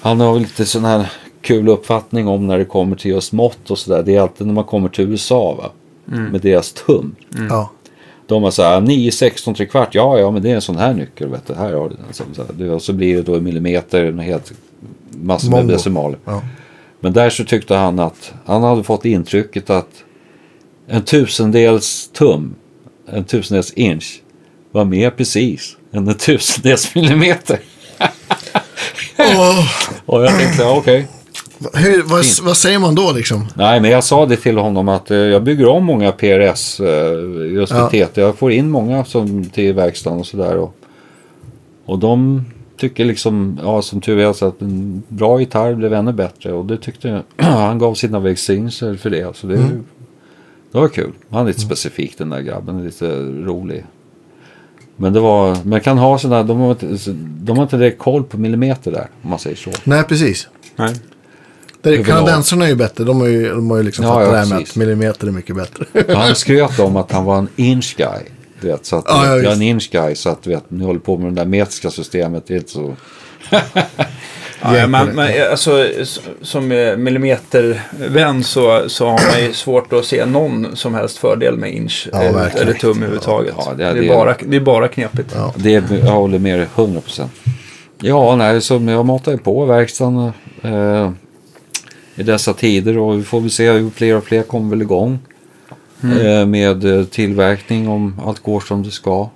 [0.00, 1.12] han har väl lite sån här
[1.46, 4.02] kul uppfattning om när det kommer till just mått och sådär.
[4.02, 5.70] Det är alltid när man kommer till USA va.
[6.04, 7.14] Med deras tum.
[7.50, 7.70] Ja.
[8.26, 9.94] De har så här 9, 16, 3 kvart.
[9.94, 11.28] Ja, ja, men det är en sån här nyckel.
[11.28, 11.54] Vet du.
[11.54, 12.04] Här har du den.
[12.12, 14.52] Så, så, och så blir det då i millimeter, en helt
[15.10, 15.72] massor med Mongo.
[15.72, 16.18] decimaler.
[16.24, 16.42] Ja.
[17.00, 19.88] Men där så tyckte han att han hade fått intrycket att
[20.86, 22.54] en tusendels tum,
[23.06, 24.22] en tusendels inch
[24.72, 27.58] var mer precis än en tusendels millimeter.
[29.18, 29.64] Åh,
[30.06, 31.08] Och jag tänkte, okej.
[31.74, 33.46] Hur, vad, vad säger man då liksom?
[33.54, 37.52] Nej, men jag sa det till honom att eh, jag bygger om många PRS eh,
[37.52, 37.88] just Ja.
[37.88, 38.20] TT.
[38.20, 40.56] Jag får in många som, till verkstaden och sådär.
[40.56, 40.76] Och,
[41.86, 42.44] och de
[42.78, 46.52] tycker liksom, ja som tur är, så att en bra gitarr blev ännu bättre.
[46.52, 49.36] Och det tyckte jag, han gav sina välsignelser för det.
[49.36, 49.56] Så det,
[50.72, 51.12] det var kul.
[51.30, 53.84] Han är lite specifik den där grabben, lite rolig.
[54.96, 58.24] Men det var, men kan ha sådana, de har inte, de har inte direkt koll
[58.24, 59.70] på millimeter där, om man säger så.
[59.84, 60.48] Nej, precis.
[60.76, 60.94] Nej.
[61.94, 62.06] Överlag.
[62.06, 63.04] kanadensarna är ju bättre.
[63.04, 65.26] De har ju, de har ju liksom Ja, fattat ja, det här med att millimeter
[65.26, 65.84] är mycket bättre.
[66.14, 68.20] Han skröt om att han var en inch guy.
[68.60, 70.64] Du vet, så att Ja, ja, jag är en inch guy så att du vet,
[70.70, 72.44] ni håller på med det där metriska systemet.
[72.46, 72.96] Det är inte så...
[74.62, 75.86] Ja, man, man, alltså,
[76.42, 81.56] som eh, millimetervän så, så har man ju svårt att se någon som helst fördel
[81.56, 83.54] med inch Ja, eller tum överhuvudtaget.
[83.58, 85.32] Ja, det det, är- är det- bara, det är bara knepigt.
[85.34, 85.52] Ja.
[85.56, 87.32] Det är, jag håller med dig 100 procent.
[88.00, 90.32] Ja, nej, så jag matar ju på verkstaden
[90.62, 91.10] eh,
[92.16, 95.18] i dessa tider och vi får väl se hur fler och fler kommer väl igång
[96.02, 99.28] eh, med eh, tillverkning om allt går som det ska.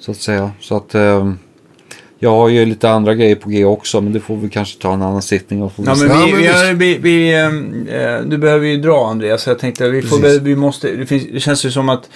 [0.00, 0.50] Så att säga.
[0.60, 1.32] Så att eh,
[2.18, 4.94] jag har ju lite andra grejer på G också men det får vi kanske ta
[4.94, 6.98] en annan sittning och får Ja, vi men Ja, vi, men vi, är, vi,
[8.22, 11.40] vi, du behöver ju dra Andreas, jag tänkte vi, får, vi måste, det, finns, det
[11.40, 12.10] känns ju som att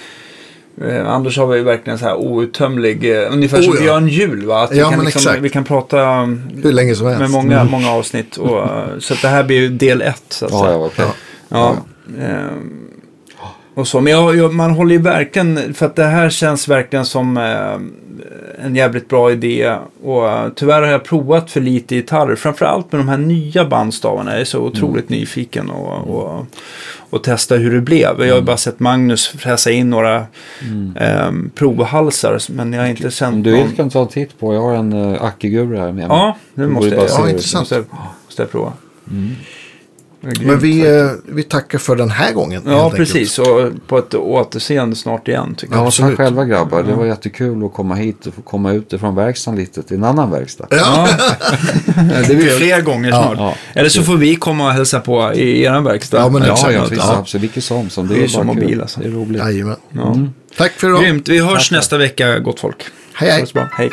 [0.84, 3.80] eh, Anders har ju verkligen så här outtömlig, eh, ungefär som Oh, ja.
[3.82, 4.62] vi gör en jul va?
[4.62, 5.42] Att vi, Ja, kan men liksom, exakt.
[5.42, 7.20] vi kan prata um, Hur länge som helst.
[7.20, 8.36] med många, många avsnitt.
[8.36, 10.72] Och, eh, så att det här blir ju del ett så att Ja, säga.
[10.72, 11.04] ja, okej.
[11.48, 11.76] Ja.
[12.22, 12.87] ehm,
[13.78, 14.00] och så.
[14.00, 18.64] Men jag, jag, man håller ju verkligen, för att det här känns verkligen som eh,
[18.64, 19.76] en jävligt bra idé.
[20.02, 22.36] Och eh, tyvärr har jag provat för lite gitarrer.
[22.36, 24.30] Framförallt med de här nya bandstavarna.
[24.30, 26.46] Jag är så otroligt nyfiken och, och,
[27.10, 28.24] och testa hur det blev.
[28.24, 30.26] Jag har bara sett Magnus fräsa in några
[30.96, 32.38] ehm, provhalsar.
[32.52, 33.68] Men jag har inte Om känt du någon...
[33.68, 34.54] vill kan du ta en titt på.
[34.54, 36.06] Jag har en uh, Acke-gur här med mig.
[36.08, 37.60] Ja, det måste jag Ja, intressant.
[37.60, 37.84] Måste
[38.26, 38.72] måste jag prova.
[39.04, 39.12] Ja,
[40.20, 42.62] Men vi, eh, vi tackar för den här gången.
[42.66, 43.38] Ja, precis.
[43.38, 45.86] Och på ett återseende snart igen tycker Ja, jag.
[45.88, 46.82] och tack själva grabbar.
[46.82, 50.04] Det var jättekul att komma hit och få komma ut ifrån verkstaden lite till en
[50.04, 50.66] annan verkstad.
[50.70, 51.08] Ja,
[52.28, 53.22] Det blir fler gånger Ja.
[53.22, 53.38] snart.
[53.38, 53.54] Ja.
[53.80, 56.18] Eller så får vi komma och hälsa på i er verkstad.
[56.18, 56.72] Ja, men Ja, exakt.
[56.72, 56.86] ja, Ja.
[56.90, 57.04] visst.
[57.04, 57.42] Absolut.
[57.42, 57.90] Vilket som.
[57.90, 58.08] som.
[58.08, 58.44] Det Vi är är kul.
[58.44, 59.00] mobila, alltså.
[59.00, 59.38] Det är roligt.
[59.42, 59.76] Jajamän.
[59.90, 60.16] Ja.
[60.56, 61.02] Tack för idag.
[61.02, 61.28] Grymt.
[61.28, 62.76] Vi hörs nästa vecka, gott folk.
[63.14, 63.38] Hej, hej.
[63.38, 63.68] Ha det så bra.
[63.72, 63.90] Hej.